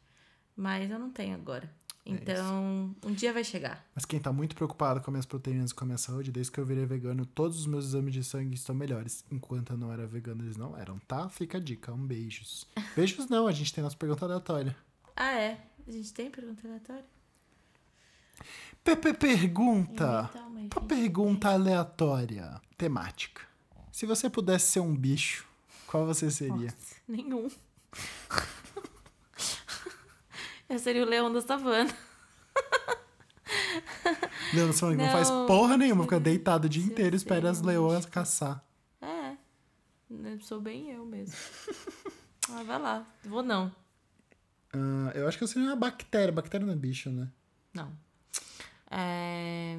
[0.59, 1.71] Mas eu não tenho agora.
[2.05, 3.87] É Então, um dia vai chegar.
[3.95, 6.59] Mas quem tá muito preocupado com minhas proteínas e com a minha saúde, desde que
[6.59, 9.25] eu virei vegano, todos os meus exames de sangue estão melhores.
[9.31, 11.29] Enquanto eu não era vegano, eles não eram, tá?
[11.29, 11.93] Fica a dica.
[11.93, 12.67] Um beijos.
[12.97, 14.77] Beijos não, a gente tem nossa pergunta aleatória.
[15.15, 15.61] Ah, é?
[15.87, 17.05] A gente tem pergunta aleatória?
[18.83, 20.29] Pepe pergunta.
[20.57, 20.81] Gente.
[20.89, 22.61] pergunta aleatória.
[22.77, 23.43] Temática.
[23.93, 25.47] Se você pudesse ser um bicho,
[25.87, 26.55] qual você seria?
[26.67, 27.49] Nossa, nenhum.
[30.69, 31.89] Eu seria o leão da savana.
[34.53, 37.63] Leandro falando que não faz porra nenhuma, fica deitado o dia inteiro eu espera as
[37.63, 38.13] leoas bicho.
[38.13, 38.63] caçar.
[39.01, 39.37] É.
[40.41, 41.35] Sou bem eu mesmo.
[42.51, 43.07] Ah, vai lá.
[43.27, 43.71] Vou não.
[44.73, 46.33] Ah, eu acho que eu seria uma bactéria.
[46.33, 47.31] Bactéria não é bicho, né?
[47.75, 47.93] Não.
[48.91, 49.77] É...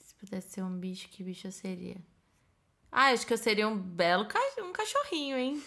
[0.00, 1.96] Se pudesse ser um bicho, que bicho eu seria?
[2.90, 4.40] Ah, acho que eu seria um belo ca...
[4.58, 5.62] um cachorrinho, hein?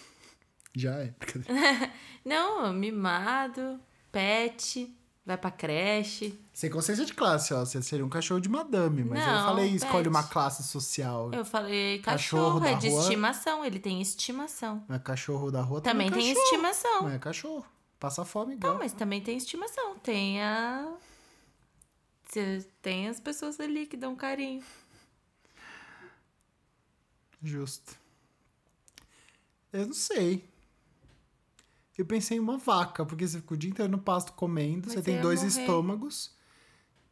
[0.78, 1.12] Já é.
[2.24, 3.80] Não, mimado,
[4.12, 4.94] pet,
[5.26, 6.38] vai pra creche.
[6.52, 7.64] Sem consciência de classe, ó.
[7.64, 10.08] Você seria um cachorro de madame, mas eu Não, falei, escolhe pet.
[10.08, 11.32] uma classe social.
[11.32, 13.00] Eu falei Cachorro cachorro, é de rua?
[13.02, 14.84] estimação, ele tem estimação.
[14.88, 16.44] Mas cachorro da rua Também é tem cachorro.
[16.44, 17.02] estimação.
[17.02, 17.66] Mas é cachorro.
[17.98, 18.74] Passa fome igual.
[18.74, 19.96] Não, mas também tem estimação.
[19.98, 20.88] Tem a.
[22.82, 24.62] Tem as pessoas ali que dão carinho.
[27.42, 27.96] Justo.
[29.72, 30.44] Eu não sei.
[31.98, 34.94] Eu pensei em uma vaca, porque você fica o dia inteiro no pasto comendo, Mas
[34.94, 35.60] você tem dois morrer.
[35.60, 36.32] estômagos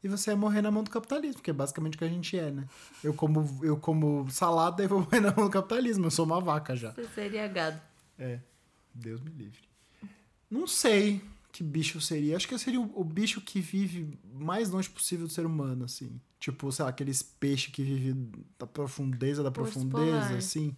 [0.02, 2.38] e você ia morrer na mão do capitalismo, que é basicamente o que a gente
[2.38, 2.68] é, né?
[3.02, 6.06] Eu como, eu como salada e vou morrer na mão do capitalismo.
[6.06, 6.92] Eu sou uma vaca já.
[6.92, 7.80] Você seria gado.
[8.16, 8.38] É.
[8.94, 9.58] Deus me livre.
[10.48, 11.20] Não sei.
[11.50, 12.36] Que bicho seria?
[12.36, 16.20] Acho que seria o, o bicho que vive mais longe possível do ser humano, assim.
[16.38, 20.36] Tipo, sei lá, aqueles peixes que vivem da profundeza da Urso profundeza, polar.
[20.36, 20.76] assim.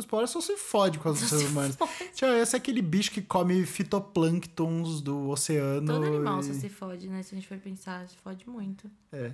[0.00, 1.76] Os polar só se fode com os Só seres se humanos.
[2.14, 5.86] Tchau, esse é aquele bicho que come fitoplânctons do oceano.
[5.86, 7.22] Todo animal e- só se fode, né?
[7.22, 8.90] Se a gente for pensar, se fode muito.
[9.12, 9.32] É.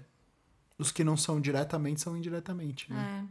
[0.79, 3.25] Os que não são diretamente são indiretamente, né?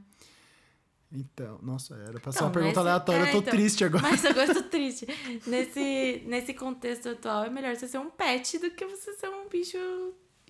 [1.11, 1.15] É.
[1.17, 3.51] Então, nossa, era pra ser Então, uma pergunta nesse- aleatória, é, eu tô então.
[3.53, 4.01] triste agora.
[4.03, 5.05] Mas agora eu tô triste.
[5.47, 9.47] Nesse, nesse contexto atual, é melhor você ser um pet do que você ser um
[9.47, 9.77] bicho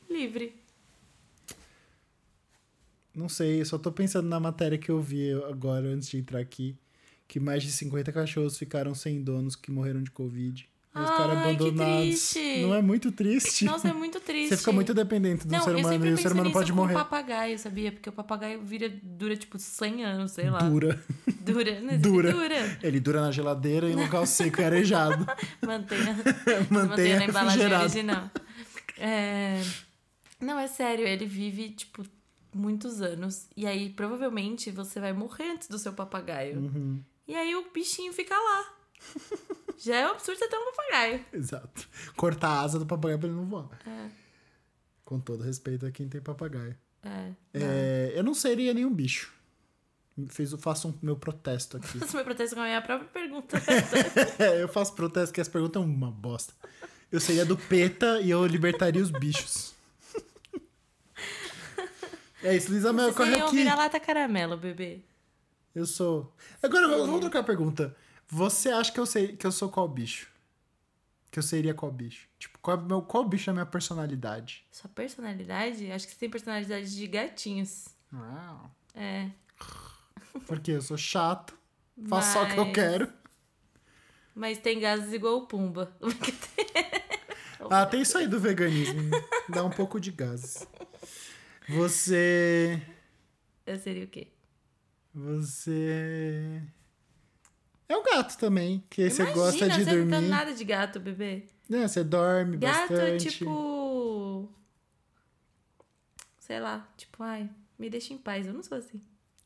[0.09, 0.55] livre.
[3.15, 6.39] Não sei, eu só tô pensando na matéria que eu vi agora antes de entrar
[6.39, 6.75] aqui.
[7.27, 10.67] Que mais de 50 cachorros ficaram sem donos que morreram de Covid.
[10.95, 12.33] E os Ai, caras abandonados.
[12.61, 13.65] Não é muito triste?
[13.65, 14.49] Nossa, é muito triste.
[14.49, 16.93] Você fica muito dependente do Não, ser eu humano e o ser humano pode morrer.
[16.93, 17.91] papagaio, sabia?
[17.91, 20.59] Porque o papagaio vira, dura, tipo, 100 anos, sei lá.
[20.59, 21.01] Dura.
[21.41, 21.81] Dura.
[21.81, 21.97] Né?
[21.97, 22.31] Dura.
[22.31, 22.79] Dura.
[22.81, 25.25] Ele dura na geladeira e no local seco e arejado.
[25.65, 28.31] Mantenha, Mantenha mantenha na embalagem original.
[28.97, 29.61] É...
[30.39, 32.03] Não, é sério, ele vive, tipo,
[32.55, 33.47] muitos anos.
[33.55, 36.57] E aí, provavelmente, você vai morrer antes do seu papagaio.
[36.59, 38.73] Uhum, E aí o bichinho fica lá.
[39.77, 41.25] Já é um absurdo você ter um papagaio.
[41.33, 41.87] exato.
[42.15, 43.67] Cortar a asa do papagaio pra ele não voar.
[43.85, 44.09] É.
[45.03, 46.75] Com todo respeito a quem tem papagaio.
[47.03, 47.31] É.
[47.53, 49.33] É, eu não seria nenhum bicho.
[50.29, 51.97] Fiz, faço um meu protesto aqui.
[51.99, 53.57] Nossa, meu protesto com a minha própria pergunta.
[54.39, 56.53] É, eu faço protesto que as perguntas são uma bosta.
[57.11, 59.74] Eu seria do PETA e eu libertaria os bichos.
[62.47, 63.55] É isso, Luísa Mel, Você corre seria um aqui.
[63.57, 65.01] vira-lata caramelo, bebê.
[65.73, 66.33] Eu sou.
[66.61, 67.95] Agora vamos trocar a pergunta.
[68.27, 70.29] Você acha que eu sei que eu sou qual bicho?
[71.31, 72.27] Que eu seria qual bicho?
[72.39, 74.65] Tipo, qual, é meu, qual bicho é a minha personalidade?
[74.71, 75.91] Sua personalidade?
[75.91, 77.87] Acho que você tem personalidade de gatinhos.
[78.13, 79.29] Ah, É.
[80.47, 81.57] porque eu sou chato,
[82.07, 83.13] faço só o que eu Mas- quero.
[84.33, 85.91] Mas tem gases igual o Pumba.
[87.67, 89.09] Ah, tem isso aí do veganismo.
[89.49, 90.67] Dá um pouco de gases.
[91.69, 92.81] Você.
[93.65, 94.27] Eu seria o quê?
[95.13, 96.61] Você.
[97.87, 100.11] É um gato também, que você Imagina, gosta de você não dormir.
[100.19, 101.43] tem nada de gato, bebê.
[101.69, 103.29] Não, você dorme Gato é bastante.
[103.37, 104.49] tipo.
[106.39, 108.45] Sei lá, tipo, ai, me deixa em paz.
[108.45, 109.01] Eu não sou assim.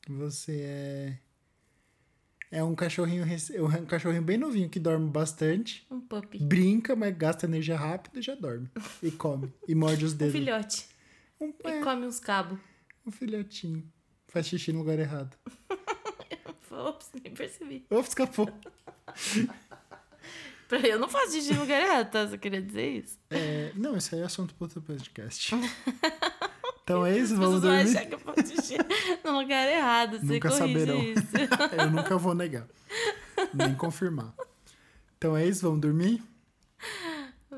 [0.07, 1.17] Você é.
[2.51, 6.39] É um cachorrinho, é um cachorrinho bem novinho que dorme bastante, Um puppy.
[6.39, 8.67] brinca, mas gasta energia rápido e já dorme.
[9.03, 9.53] E come.
[9.67, 10.33] E morde os Um dedos.
[10.33, 10.87] filhote.
[11.39, 12.59] Um, E é, come uns cabos.
[13.05, 13.83] um filhotinho.
[14.27, 15.35] Faz xixi no lugar errado.
[16.71, 17.85] Ops, nem percebi.
[17.89, 18.49] Opa, escapou.
[20.83, 22.27] Eu não faço xixi no lugar errado, tá?
[22.27, 23.17] Só queria dizer isso.
[23.31, 25.51] É, não, isso aí é assunto para outro podcast.
[26.83, 27.81] Então é isso, vamos dormir.
[27.81, 28.75] achar que eu faço xixi
[29.23, 30.17] no lugar errado.
[30.19, 30.99] Você Nunca saberão.
[31.03, 31.21] isso.
[31.77, 32.67] Eu nunca vou negar.
[33.53, 34.33] Nem confirmar.
[35.15, 36.19] Então é isso, vamos dormir?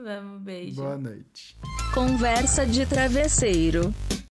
[0.03, 0.81] Vamos, beijo.
[0.81, 1.55] Boa noite.
[1.93, 3.93] Conversa de travesseiro.